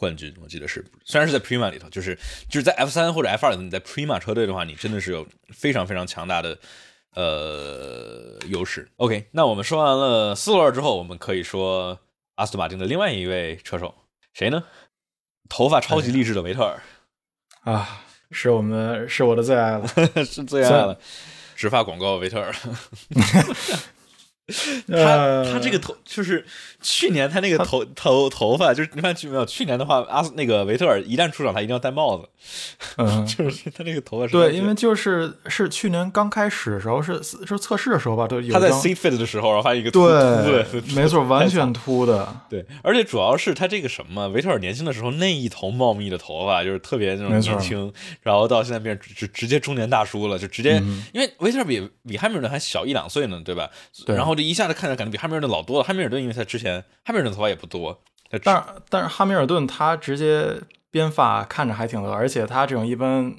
[0.01, 2.17] 冠军，我记得是，虽然是在 Prima 里头，就是
[2.49, 6.57] 就是在 F 三或者 F 二你在 Prima 车队的话，你真的是有非常非常强大的
[7.13, 8.89] 呃优势。
[8.97, 11.99] OK，那我们说完了斯洛尔之后，我们可以说
[12.33, 13.93] 阿斯顿马丁的另外一位车手，
[14.33, 14.63] 谁呢？
[15.47, 16.81] 头发超级励志的维特尔
[17.61, 19.87] 啊，是我们是我的最爱了，
[20.25, 20.97] 是最爱了，
[21.55, 22.51] 植发广告维特尔。
[24.87, 26.45] 他他这个头就是
[26.81, 29.45] 去年他那个头头头发就是你看去没有？
[29.45, 32.27] 去年的话，阿斯那个维特尔一旦出场，他一定要戴帽子。
[32.97, 34.33] 嗯， 就是他那个头发是。
[34.33, 38.27] 对，因为就是是去年刚开始的时候，是是测试的时候吧？
[38.27, 42.27] 对，他在 C fit 的时候，然后发现一个对， 没错，完全秃的。
[42.49, 44.27] 对，而且主要是他这个什么？
[44.29, 50.81] 维特尔年轻的时候那一头茂密的头发，就是特别那种年轻，然后到现在变直直接中年大叔了，就直接
[51.13, 53.69] 因为维特尔比比汉密尔顿还小一两岁呢，对吧？
[54.05, 54.41] 对，然后这。
[54.51, 55.83] 一下子看着感觉比汉密尔顿老多了。
[55.83, 56.70] 汉密尔顿因为他之前
[57.03, 58.03] 汉密尔顿头发也不多，
[58.43, 63.33] 但但是汉密尔顿他直接编发看着还挺多，而且他这种一般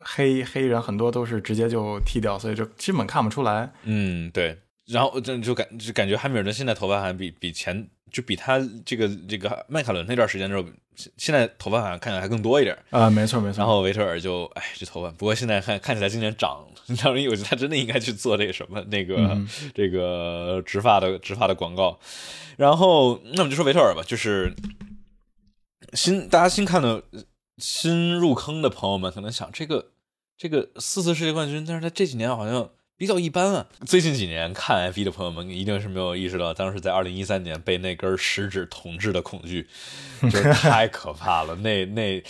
[0.00, 3.72] 黑黑人很多都是直接就剃掉，所以就基本看不出来。
[3.84, 4.58] 嗯，对。
[4.86, 10.68] 然后就就感就感觉汉密尔顿现在头发好像比比前就比他这个这个迈凯伦那段时间的时候，
[11.16, 13.58] 现在头发好像看起来还更多一点啊，没错没错。
[13.58, 16.64] 然后维特尔就哎这头发，不过现在看看起来今年长。
[17.02, 19.36] 当然，我觉得他真的应该去做这个什么，那个
[19.74, 21.98] 这个植发的植发的广告。
[22.58, 24.54] 然后，那我们就说维特尔吧，就是
[25.94, 27.02] 新大家新看的
[27.56, 29.92] 新入坑的朋友们可能想，这个
[30.36, 33.66] 这个四次世界冠军，但是他这几年好像比较一般啊。
[33.86, 39.68] 最近几年看 F 一的朋友们一定是没有意识到，当时在二零一三年被那根食指统治的恐惧，
[40.30, 41.56] 就太可怕了。
[41.56, 42.22] 那那。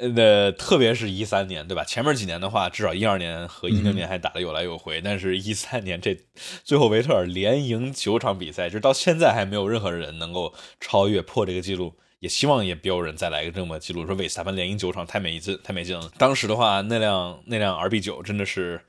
[0.00, 1.82] 呃，特别是一三年，对吧？
[1.82, 6.16] 前面几年的话，至少一二年和一零年还打得有来有回，但是一三年这
[6.62, 16.08] 最后维特尔连赢九场比赛，就是到现在还没有任何人能够超越破这个记录，也希望也别有人再来一个这么记录，说韦斯塔潘连赢九场太没劲，太没劲了。
[16.16, 18.80] 当时的话，那辆那辆 RB 九真的是，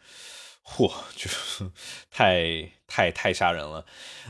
[0.64, 1.70] 嚯，就是
[2.10, 3.86] 太太太吓人了，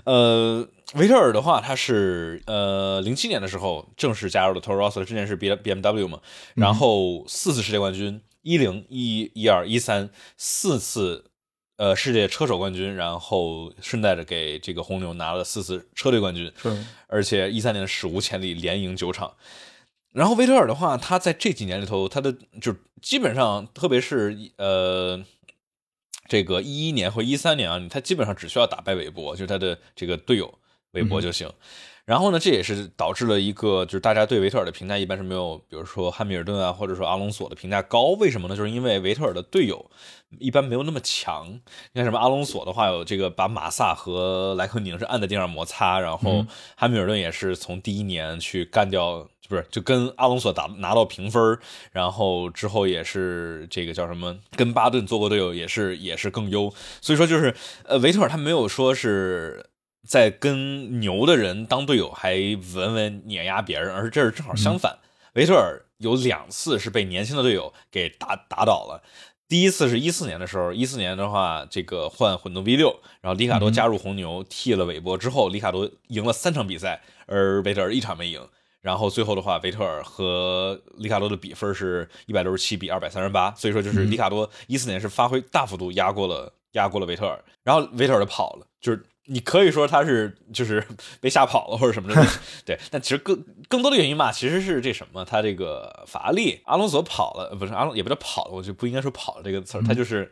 [0.05, 0.67] 呃。
[0.95, 6.19] 维特尔的话，他是呃零七年的时候正式加入了 Toro Rosso，之前是 B B M W 嘛，
[6.55, 11.25] 然后四次世界冠军，一零一一二一三四次
[11.77, 19.31] 呃世界车手冠军，然后顺带着给这个红牛拿了四次车队冠军，是，而且一三年史无前例连赢九场。
[20.11, 25.23] 然后维特尔的话，他在这几年里头，他的就基本上，特别是呃
[26.29, 30.57] 这个一一年或一三年啊，他基本上只需要打败韦伯，就是他的这个队友。
[30.93, 31.47] 韦伯就行，
[32.03, 38.15] 然后呢，这也是导致了一个，就是大家对维特尔的评价一般是没有，比如说汉密尔顿啊，或者说阿隆索的评价高。
[38.19, 38.55] 为什么呢？
[38.55, 39.91] 就是因为维特尔的队友
[40.39, 41.47] 一般没有那么强。
[41.47, 41.61] 你
[41.93, 46.43] 看什么阿隆索的话，有这个把马萨和莱克宁是按在地上摩擦，然后
[46.75, 51.59] 汉密尔顿也是从第一年去干掉，不是就跟阿隆索打拿到平分，
[51.91, 56.73] 然后之后也是这个叫什么，跟巴顿做过队友，也是也是更优。
[57.01, 59.65] 所以说就是呃，维特尔他没有说是。
[60.07, 62.33] 在跟牛的人当队友，还
[62.73, 64.97] 稳稳碾压别人，而这是正好相反。
[65.33, 69.03] 维特尔有两次是被年轻的队友给打打倒了。
[69.47, 78.47] 第一次是一四年的时候，一四年的话，这个换混动 V 六，然后里卡多加入红牛，替了韦伯之后，里卡多赢了三场比赛，而维特尔一场没赢。
[78.81, 89.05] 然后最后的话，维特尔和里卡多的比分是一百六十七比二百三十八，所以说就是里卡多一四年是发挥大幅度压过了压过了维特尔，然后维特尔就跑了，就是。
[89.29, 90.83] 你可以说他是就是
[91.21, 92.27] 被吓跑了或者什么的，
[92.65, 92.79] 对。
[92.89, 100.29] 但其实更更多的原因嘛，其实是这什么，他这个法拉利阿隆索跑了，不是阿隆也不叫跑了，我就不应该说跑了这个词儿，他就是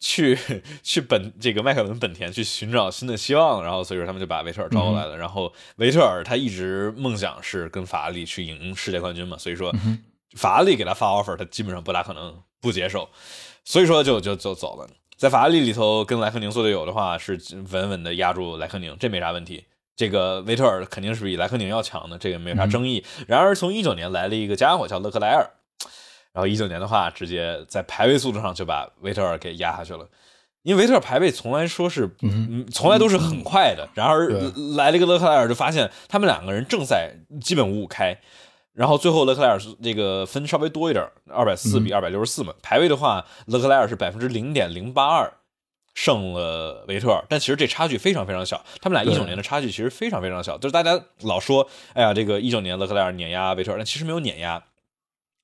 [0.00, 0.38] 去
[0.82, 5.16] 去本这个迈凯伦本田去寻找新的希望，然后所以说他们就把维特尔招过来了。
[5.16, 9.72] 然后维特尔他一直梦想是跟法拉利去赢世界冠军嘛，所以说
[10.36, 13.08] 法拉利给他发 offer，他基本上不大可能不接受，
[13.64, 14.88] 所以说就就就走了。
[15.18, 17.36] 在法拉利里头跟莱克宁做队友的话，是
[17.72, 19.64] 稳稳的压住莱克宁，这没啥问题。
[19.96, 23.04] 这个维特尔肯定是比莱克宁要强的，这个没有啥争议。
[23.26, 25.50] 然而从一九年来了一个家伙叫勒克莱尔，
[26.32, 30.06] 然后一九年的话，直接在排位速度上就把维特尔给压下去了。
[30.62, 32.08] 因为维特尔排位从来说是，
[32.72, 33.88] 从来都是很快的。
[33.94, 34.28] 然而
[34.76, 38.16] 来了一个勒克莱尔，就发现他们两个人正在基本五五开。
[38.78, 42.54] 然后最后勒克莱尔是这个分稍微多一点，二百四比二百六十四嘛。
[42.62, 45.32] 排位的话，勒克莱尔是百分之零点零八二
[45.94, 48.64] 胜了维特尔，但其实这差距非常非常小。
[48.80, 54.62] 他们俩一九年的差距其实非常非常小，就是大家老说，哎呀，这个一九年勒克莱尔碾压维特尔，但其实没有碾压，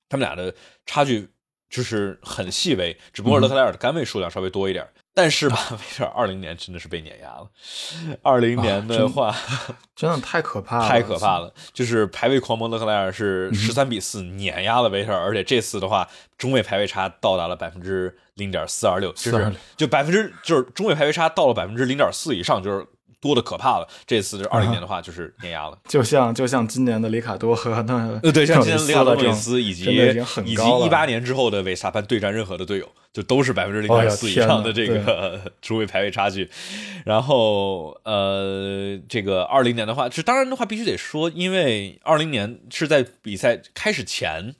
[0.07, 0.55] 他们俩的
[0.85, 1.27] 差距
[1.69, 4.87] 就是很细微，只不过勒克莱尔的杆位数量稍微多一点。
[5.15, 7.47] 但是吧，维特尔二零年真的是被碾压了。
[8.21, 9.33] 二零年的话，
[9.95, 11.51] 真的太可怕了， 太可怕了。
[11.73, 16.05] 就是排位狂魔勒克莱尔是十三比四碾压了维特尔，而且这次的话，
[16.37, 22.85] 中位排位差到达了百分之零点四二六，就是就百分之就是中位排位差到了百分之零点四以上，就是。
[23.19, 29.85] 多的可怕了，这次是二零年的话就是碾压了，就像就像今年的里卡多和那呃对，像今年里卡多诺里斯以及
[30.45, 36.49] 以及一八年之后的维萨潘对战任何的队友，就都是百分之零点四以上的这个诸位 排位差距。
[37.05, 44.55] 然后呃，这个二零年的话，是当然的话必须得说，因为二零年是在比赛开始前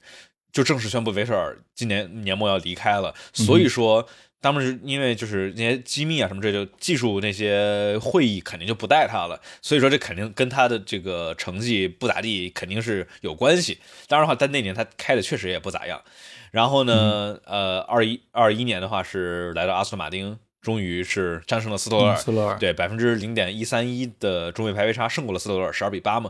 [0.52, 4.08] 就正式宣布维特尔今年年末要离开了，所以说。
[4.46, 13.80] 他们是因为就是那些机密啊什么，这就技术那些会议肯定就不带他了，所以说这肯定跟他的这个成绩不咋地肯定是有关系。
[14.08, 16.00] 当然的话，但那年他开的确实也不咋样。
[16.52, 22.16] 然后呢，呃，二一二一年的话是来到阿斯顿马丁，终于是战胜了斯托尔，
[22.60, 26.30] 对百分之零点一三一的中位排位差胜过了斯托尔，十二比八嘛。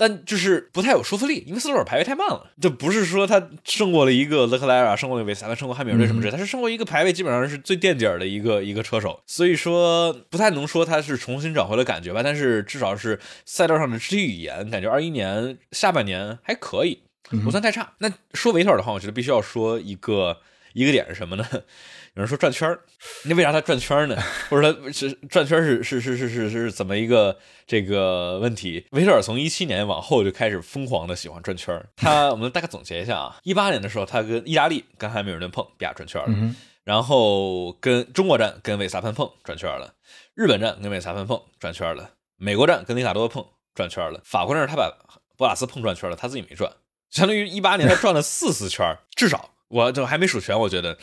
[0.00, 2.50] 但就是不太有说服力，因为斯托尔排位太慢了。
[2.58, 9.20] 这不是说他胜过了一个勒克莱尔，胜过了维萨，他胜过汉密尔顿什么之类，他是胜过一个排位基本上是最垫底儿的一个 一个车手。
[9.26, 12.22] 所以说不太能说他是重新找回了感觉吧。
[12.22, 17.02] 但是至少是赛道上的肢体语言，感觉二一年下半年还可以，
[17.44, 17.92] 不算太差。
[17.98, 20.38] 那说维特尔的话，我觉得必须要说一个
[20.72, 21.46] 一个点是什么呢？
[22.14, 22.80] 有人说转圈儿，
[23.24, 24.16] 那为啥他转圈儿呢？
[24.50, 28.84] 或者他是转圈是是是是是是怎么一个这个问题？
[28.90, 31.88] 维特尔从一七年往后就开始疯狂的喜欢转圈儿。
[31.96, 39.94] 他我们大概总结一下啊，一八年的时候他跟意大利跟汉密尔顿碰，啪转圈了，然后跟中国站跟韦萨潘碰转圈了，
[40.34, 44.92] 日本站跟韦萨潘碰转圈了，美国站跟里卡多碰转圈了，法国站他把
[45.36, 46.72] 博拉斯碰转圈了，他自己没转，
[47.08, 49.50] 相当于一八年他转了四次圈至少。
[49.70, 50.96] 我就还没数全，我觉得。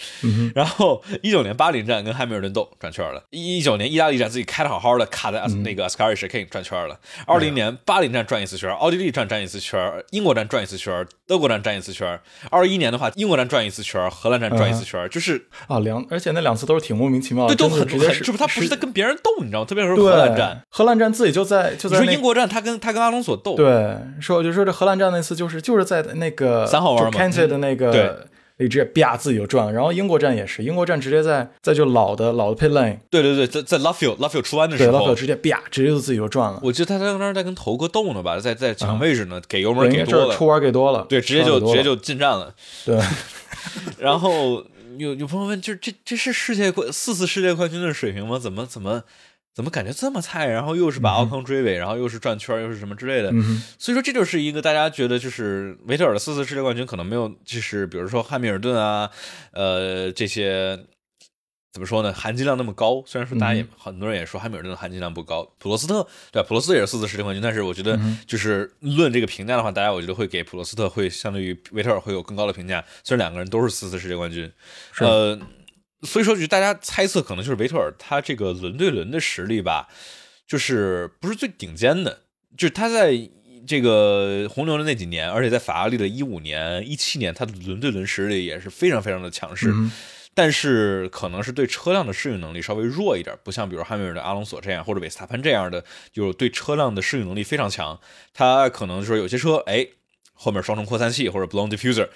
[0.53, 6.99] 然后一九年巴林站跟汉密尔顿斗转圈了，一九年意大利站自己开的好好的，卡在那个 Ascari Chicane 转圈了。
[7.26, 12.20] 二零年巴林站转一次圈，奥地利站转一次圈，英国站转一次圈，德国站转一次圈。
[12.51, 19.65] 二一年的话，英国站转一次圈，荷兰站转一次圈，就是啊两，而且那两次都是挺莫名其妙的，对，都很很，就是他不是在跟别人斗，你知道吗？
[19.65, 21.99] 特别是荷兰站，荷兰站自己就在就在。
[21.99, 28.13] 你说英国站他跟他跟阿隆索斗，对，说就说这荷兰站那次就是就是在那个三号弯嘛 e 的那个对。
[28.66, 36.60] 直接啪自己就转了，然后英国站也是，英国站直接在在就老的老的 pit lane，对对对，在在 Love Field 出弯的时候，对 Field 直接啪直接就自己就转了。
[36.64, 42.55] 我记得他在那儿在跟头哥斗呢吧，在在抢位置呢，给油门给多了，出弯给多了，对，直接就直接就进站了。
[42.86, 42.99] 对，
[43.99, 44.64] 然后
[44.97, 48.39] 有有朋友问，就这这是世界冠四次世界冠军的水平吗？
[48.39, 49.03] 怎么怎么
[49.58, 50.45] 怎么感觉这么菜？
[50.45, 53.32] 然后又是把奥康追尾，然后又是转圈，又是什么之类的。
[53.80, 59.10] 所以说这就是一个大家觉得就是维特尔的四次世界冠军可能没有，就是比如说汉密尔顿啊，
[59.53, 60.80] 呃这些
[61.74, 62.14] 怎么说呢？
[62.14, 63.01] 含金量那么高。
[63.08, 72.86] 虽然说大家也很多人也说汉密尔顿的含金量不高，普罗斯特对普罗斯特也是四次世界冠军，但是我觉得就是论这个评价的话，大家我觉得会给普罗斯特会相对于维特尔会有更高的评价。
[73.03, 74.51] 虽然两个人都是四次世界冠军，
[74.99, 75.39] 呃。
[76.04, 79.88] 所以说，就大家猜测，可能就是维特尔他这个轮对轮的实力吧，
[80.48, 82.22] 就是不是最顶尖的。
[82.56, 83.14] 就是他在
[83.66, 89.74] 这个红牛的那几年，而且在法拉利的一五年、一七年，他的轮对轮实力也是非常非常的强势。
[90.34, 95.84] 但是可能是对车辆的适应能力稍微弱一点，不像比如汉密尔顿、阿隆索这样，或者韦斯塔潘这样的，
[96.14, 98.00] 就是对车辆的适应能力非常强。
[98.36, 99.88] 他可能说有些车，哎，
[100.34, 102.08] 后面双重扩散器或者 blown diffuser，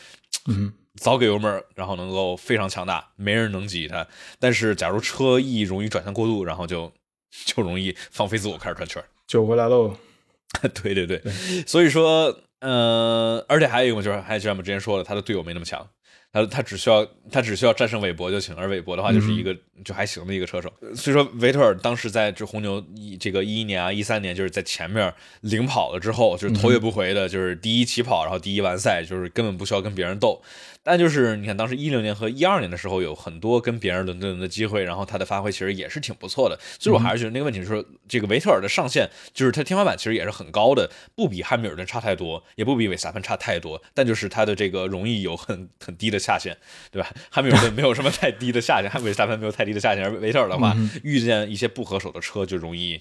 [0.47, 0.71] 嗯。
[0.99, 4.05] 早给油门，然后能够非常强大，没人能挤它。
[4.39, 6.91] 但是，假如车一容易转向过度，然后就
[7.45, 9.95] 就容易放飞自我，开始转圈，就回来喽。
[10.83, 11.21] 对对对，
[11.65, 15.87] 所以说，呃，而且还有一个就是，还就像我们之前说的，他的队友没那么强。
[16.33, 19.53] 他他只需要他只需要战胜韦伯就行，而韦伯的话就是一个
[19.83, 20.71] 就还行的一个车手。
[20.95, 30.41] 所以说维特尔当时在这红牛一这个一一年啊一三年就是在前面领跑了之后，就是头也不回的，就是第一起跑，然后第一完赛，就是根本不需要跟别人斗。
[30.83, 36.59] 但就是你看，当时一零年和一二年的时候，有很多跟别人轮对轮的机会，然后他的发挥其实也是挺不错的。
[36.79, 46.57] 所以我还是觉得那个问题是说，这个维特尔的上限就是他天花板其实也是很高的，不比汉密尔顿差太多，也不比韦斯塔潘差太多，但就是他的这个容易有很很低的下限，
[46.89, 47.07] 对吧？
[47.29, 52.99] 汉密尔顿没有什么太低的下限，汉韦斯塔潘没有太低的下限，而维特尔的话，遇见一些不合手的车就容易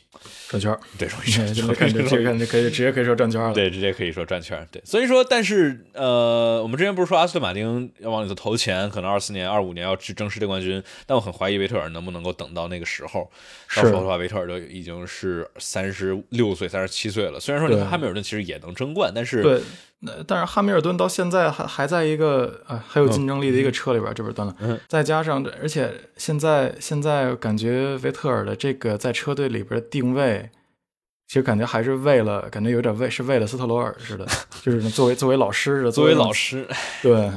[0.49, 4.83] 转圈， 对，容易转圈，可以可以直接可以说转圈了，对，直接可以说转圈，对。
[4.85, 7.61] 所以说，但是呃，我们之前不是说阿斯顿马丁。
[8.01, 13.31] 要往里头投钱，可能二四年、二五年要去争世界冠军，但我很怀疑维特尔能不能够等到那个时候。
[13.77, 17.39] 到时候的话，维特尔就已经是三十六岁、三十七岁了。
[17.39, 19.62] 虽然说你看汉密尔顿其实也能争冠，但是
[20.05, 24.55] 对，但是汉密尔顿到现在还还在一个啊很有竞争力的一个车里边，这边断了。
[24.88, 30.51] 再加上，而且现在现在感觉维特尔的这个在车队里边的定位。
[31.28, 34.26] 其实感觉还是为了，感觉有点为是为了斯特罗尔似的，
[34.62, 36.66] 就是作为作为老师的，作为老师，
[37.01, 37.30] 对，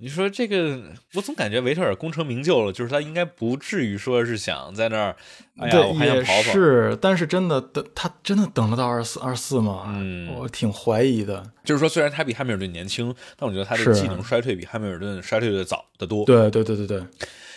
[0.00, 0.80] 你说这个，
[1.14, 5.16] 我总感觉维特尔功成名就了，就是他应该不至于说是想在那儿，
[5.56, 6.52] 哎呀，我还想跑跑。
[6.52, 9.86] 是，但是真的等他真的等得到二四二四吗？
[9.88, 11.44] 嗯，我挺怀疑的。
[11.64, 16.24] 就是说，虽然他比汉密尔顿年轻，但我觉得他的技能衰退比汉密尔顿衰退的早得多。
[16.24, 17.02] 对对对对对。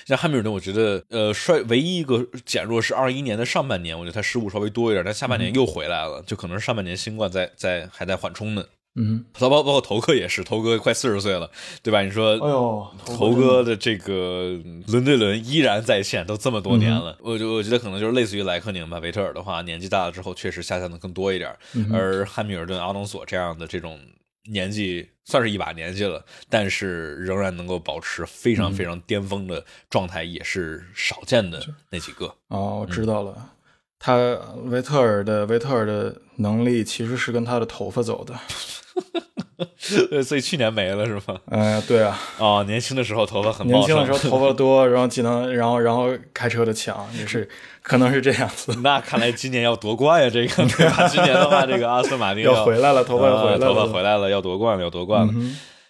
[0.07, 8.65] 像汉密尔顿，我觉得呃衰唯一一个减弱是二一年的上半年，我觉得他失误稍微多一点，但下半年又回来了，就可能是上半年新冠在在还在缓冲呢。
[8.95, 11.49] 嗯，包包括头哥也是，头哥快四十岁了，
[11.81, 12.01] 对吧？
[12.01, 18.99] 你说，哎呦，头哥的这个轮对轮依然在线，都这么多年了，我就我觉得可能就是类似于莱克宁吧。
[18.99, 21.55] 维特尔的话，年纪大了之后确实下降的更多一点，
[21.91, 23.99] 而汉密尔顿、阿隆索这样的这种。
[24.45, 32.25] 年纪算是一把年纪了，但是仍然能够保持非常非常巅峰的状态，也是少见的那几个。
[32.47, 33.51] 哦，我知道了，
[33.99, 34.17] 他
[34.63, 38.33] 维特尔的维特尔的能力其实是跟他的头发走的。
[40.23, 41.39] 所以去年没了是吗？
[41.47, 42.19] 嗯，对啊。
[42.37, 47.47] 哦，年轻的时候头发很年轻的时候头发多，然后技能，然后然后开车的强，也是
[47.81, 48.73] 可能是这样子。
[48.81, 51.07] 那看来今年要夺冠呀，这个对吧？
[51.07, 55.33] 今年的话，这个阿斯顿马丁要回来了，头发回来了，头发回来了，要夺冠了，要夺冠了。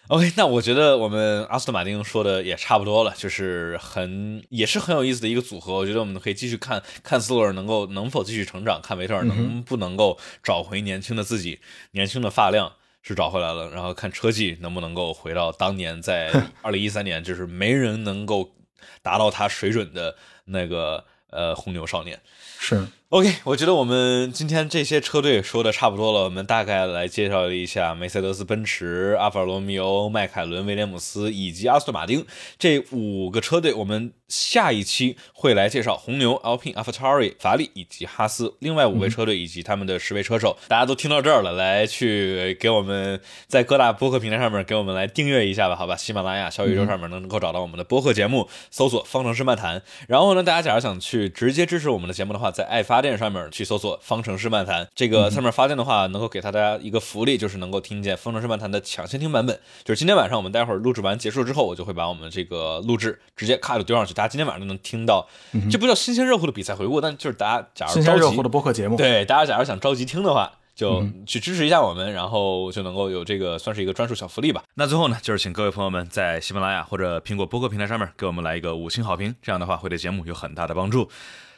[0.08, 5.74] OK，那我觉得我们阿斯顿马丁说的也差不多了，就是很也是很有意思的一个组合。
[5.74, 11.60] 我觉得我们可以继续看看斯洛尔能够能否继续成长，看维特尔能不能够找回年轻的自己，
[11.92, 12.72] 年轻的发量。
[13.02, 16.30] 是找回来了，然后看车技能不能够回到当年在
[16.62, 18.54] 二零一三年，就是没人能够
[19.02, 22.20] 达到他水准的那个呃红牛少年。
[22.62, 22.86] 是。
[23.08, 32.24] OK，我觉得我们今天这些车队说的差不多了，我们大概来介绍一下梅赛德斯奔驰、阿法罗密欧、迈凯伦、威廉姆斯以及阿斯顿马丁
[32.58, 33.74] 这五个车队。
[33.74, 40.56] 我们下一期会来介绍红牛、Alpine、AlphaTauri、法拉利以及哈斯另外五位车队以及他们的十位车手。
[40.66, 45.94] 大家都听到这儿了，来去给我们在各大播客平台上面给我们来订阅一下吧，好吧？
[45.94, 49.82] 喜马拉雅、小宇宙上面能够找到我们的播客节目，搜索“方程式漫谈”。
[50.08, 53.02] 然后呢，大家假如想去直接支持我们的节目的话，在爱发。
[53.02, 59.58] 电上面去搜索“方程式漫谈”，这个上面发电的话，能够给大家一个福利，就是能够听见“方程式漫谈”的抢先听版本。
[59.82, 65.26] 就是今天晚上我们待会儿录制完结束之后，我就会把我们这个录制直接咔就丢上去，大家今天晚上就能听到。
[65.68, 74.62] 这不叫新鲜热乎的比赛回顾，但就是大家假如新鲜热乎的播客节目，对大家假如想着急听的话，就去支持一下我们，然后就能够有这个算是一个专属小福利吧。
[74.74, 81.08] 那最后呢，就是请各位朋友们在喜马拉雅或者苹果播客平台上面给我们来一个五星好评，这样的话会对节目有很大的帮助。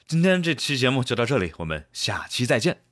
[0.07, 2.84] 今天这期节目就到这里，我们下期再见。